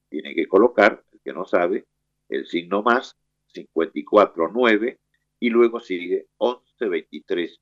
tiene 0.08 0.34
que 0.34 0.46
colocar, 0.46 1.04
el 1.12 1.20
que 1.20 1.32
no 1.32 1.44
sabe, 1.44 1.86
el 2.28 2.46
signo 2.46 2.82
más 2.82 3.16
549 3.52 4.98
y 5.40 5.50
luego 5.50 5.80
sigue 5.80 6.28
11 6.38 6.88
23 6.88 7.60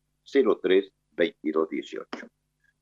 03 0.63 0.93
22 1.13 1.69
18. 1.69 2.09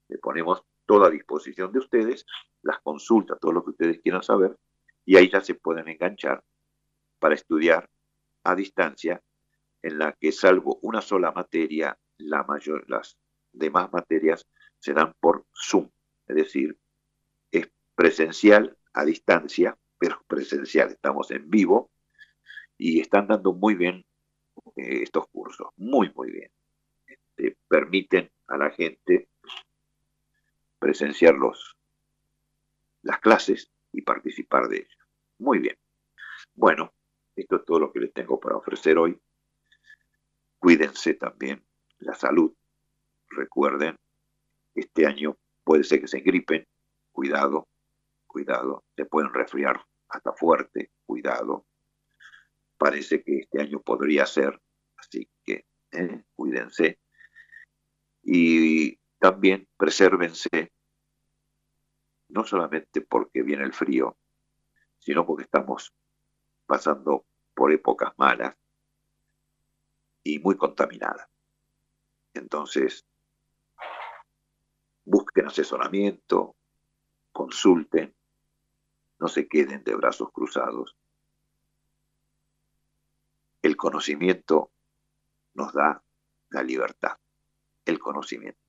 Le 0.09 0.19
ponemos 0.19 0.63
toda 0.87 1.09
a 1.09 1.11
disposición 1.11 1.73
de 1.73 1.79
ustedes, 1.79 2.27
las 2.63 2.81
consultas, 2.81 3.39
todo 3.41 3.53
lo 3.53 3.65
que 3.65 3.71
ustedes 3.71 4.01
quieran 4.01 4.23
saber, 4.23 4.57
y 5.05 5.17
ahí 5.17 5.31
ya 5.31 5.41
se 5.41 5.55
pueden 5.55 5.89
enganchar 5.89 6.45
para 7.19 7.35
estudiar 7.35 7.89
a 8.45 8.55
distancia, 8.55 9.23
en 9.83 9.99
la 9.99 10.13
que 10.13 10.33
salvo 10.33 10.79
una 10.83 11.01
sola 11.01 11.33
materia, 11.33 11.99
la 12.19 12.45
mayor, 12.45 12.89
las 12.89 13.19
demás 13.53 13.93
materias 13.93 14.47
se 14.79 14.93
dan 14.93 15.15
por 15.21 15.47
Zoom, 15.55 15.91
es 16.27 16.37
decir, 16.37 16.79
es 17.51 17.71
presencial 17.95 18.77
a 18.93 19.05
distancia, 19.05 19.77
pero 19.99 20.23
presencial, 20.27 20.91
estamos 20.91 21.31
en 21.31 21.49
vivo 21.49 21.91
y 22.77 23.01
están 23.01 23.29
dando 23.29 23.53
muy 23.53 23.75
bien 23.75 24.05
eh, 24.77 25.03
estos 25.03 25.29
cursos, 25.29 25.69
muy, 25.77 26.13
muy 26.15 26.33
bien. 26.33 26.51
Este, 27.07 27.57
permiten 27.69 28.31
a 28.49 28.57
la 28.57 28.71
gente 28.71 29.29
presenciar 30.79 31.35
los, 31.35 31.77
las 33.03 33.21
clases 33.21 33.71
y 33.93 34.03
participar 34.03 34.69
de 34.69 34.79
ellas. 34.79 34.99
Muy 35.39 35.59
bien. 35.59 35.77
Bueno, 36.55 36.93
esto 37.37 37.57
es 37.57 37.65
todo 37.65 37.79
lo 37.79 37.93
que 37.93 38.01
les 38.01 38.13
tengo 38.13 38.41
para 38.41 38.57
ofrecer 38.57 38.99
hoy. 38.99 39.19
Cuídense 40.59 41.15
también 41.15 41.65
la 41.99 42.15
salud 42.15 42.53
recuerden, 43.37 43.99
este 44.75 45.07
año 45.07 45.37
puede 45.65 45.85
ser 45.85 46.01
que 46.01 46.09
se 46.09 46.19
engripen, 46.19 46.67
cuidado, 47.13 47.69
cuidado, 48.27 48.85
se 48.97 49.05
pueden 49.05 49.33
resfriar 49.33 49.85
hasta 50.09 50.33
fuerte, 50.33 50.91
cuidado. 51.05 51.67
Parece 52.79 53.23
que 53.23 53.41
este 53.41 53.61
año 53.61 53.81
podría 53.81 54.27
ser, 54.27 54.61
así 54.97 55.29
que 55.45 55.67
eh, 55.93 56.25
cuídense. 56.35 56.99
Y 58.23 58.99
también 59.19 59.69
presérvense, 59.77 60.73
no 62.29 62.45
solamente 62.45 63.03
porque 63.03 63.43
viene 63.43 63.65
el 63.65 63.73
frío, 63.73 64.17
sino 64.99 65.27
porque 65.27 65.45
estamos 65.45 65.93
pasando 66.67 67.27
por 67.55 67.73
épocas 67.73 68.13
malas 68.17 68.57
y 70.25 70.39
muy 70.39 70.57
contaminadas. 70.57 71.29
Entonces, 72.35 73.07
busquen 75.05 75.47
asesoramiento, 75.47 76.57
consulten, 77.33 78.15
no 79.19 79.29
se 79.29 79.49
queden 79.49 79.85
de 79.85 79.95
brazos 79.95 80.31
cruzados. 80.33 80.97
El 83.63 83.77
conocimiento 83.77 84.73
nos 85.55 85.73
da 85.73 86.03
la 86.51 86.63
libertad, 86.63 87.17
el 87.85 87.99
conocimiento. 87.99 88.61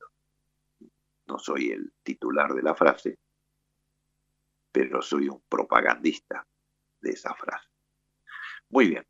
No 1.26 1.40
soy 1.40 1.72
el 1.72 1.94
titular 2.04 2.54
de 2.54 2.62
la 2.62 2.76
frase, 2.76 3.18
pero 4.72 5.02
soy 5.02 5.30
un 5.30 5.42
propagandista 5.50 6.46
de 7.02 7.12
esa 7.12 7.34
frase. 7.34 7.70
Muy 8.70 8.90
bien. 8.90 9.08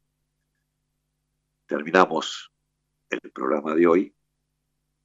Terminamos 1.65 2.51
el 3.09 3.32
programa 3.32 3.74
de 3.76 3.88
hoy. 3.88 4.15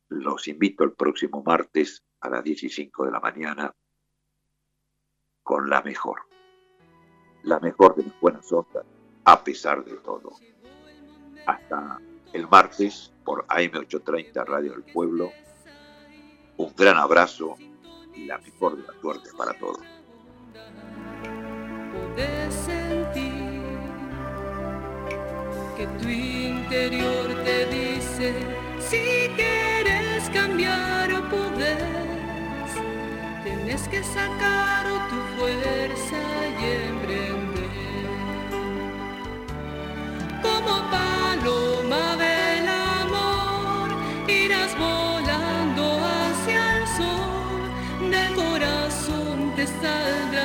Los 0.08 0.48
invito 0.48 0.84
el 0.84 0.92
próximo 0.92 1.42
martes 1.44 2.02
a 2.20 2.30
las 2.30 2.42
15 2.42 2.90
de 2.98 3.10
la 3.10 3.20
mañana 3.20 3.74
con 5.42 5.68
la 5.68 5.82
mejor. 5.82 6.22
La 7.42 7.60
mejor 7.60 7.94
de 7.94 8.04
las 8.04 8.20
buenas 8.20 8.52
ondas, 8.52 8.84
a 9.24 9.44
pesar 9.44 9.84
de 9.84 9.96
todo. 9.98 10.32
Hasta 11.46 12.00
el 12.32 12.48
martes 12.48 13.12
por 13.24 13.46
AM830 13.46 14.44
Radio 14.46 14.72
del 14.72 14.82
Pueblo. 14.92 15.30
Un 16.56 16.74
gran 16.74 16.96
abrazo 16.96 17.56
y 18.14 18.24
la 18.24 18.38
mejor 18.38 18.76
de 18.76 18.82
las 18.82 18.96
suertes 19.00 19.34
para 19.34 19.52
todos. 19.58 19.80
Cambiar 30.32 31.12
o 31.12 31.28
puedes, 31.28 32.70
tienes 33.44 33.88
que 33.88 34.02
sacar 34.02 34.86
tu 35.08 35.16
fuerza 35.36 36.20
y 36.60 36.64
emprender. 36.88 37.68
Como 40.42 40.90
paloma 40.90 42.16
del 42.16 42.68
amor, 42.68 43.88
irás 44.28 44.72
volando 44.78 46.00
hacia 46.04 46.78
el 46.78 46.86
sol, 46.98 48.10
del 48.10 48.34
corazón 48.34 49.54
te 49.56 49.66
saldrán 49.66 50.37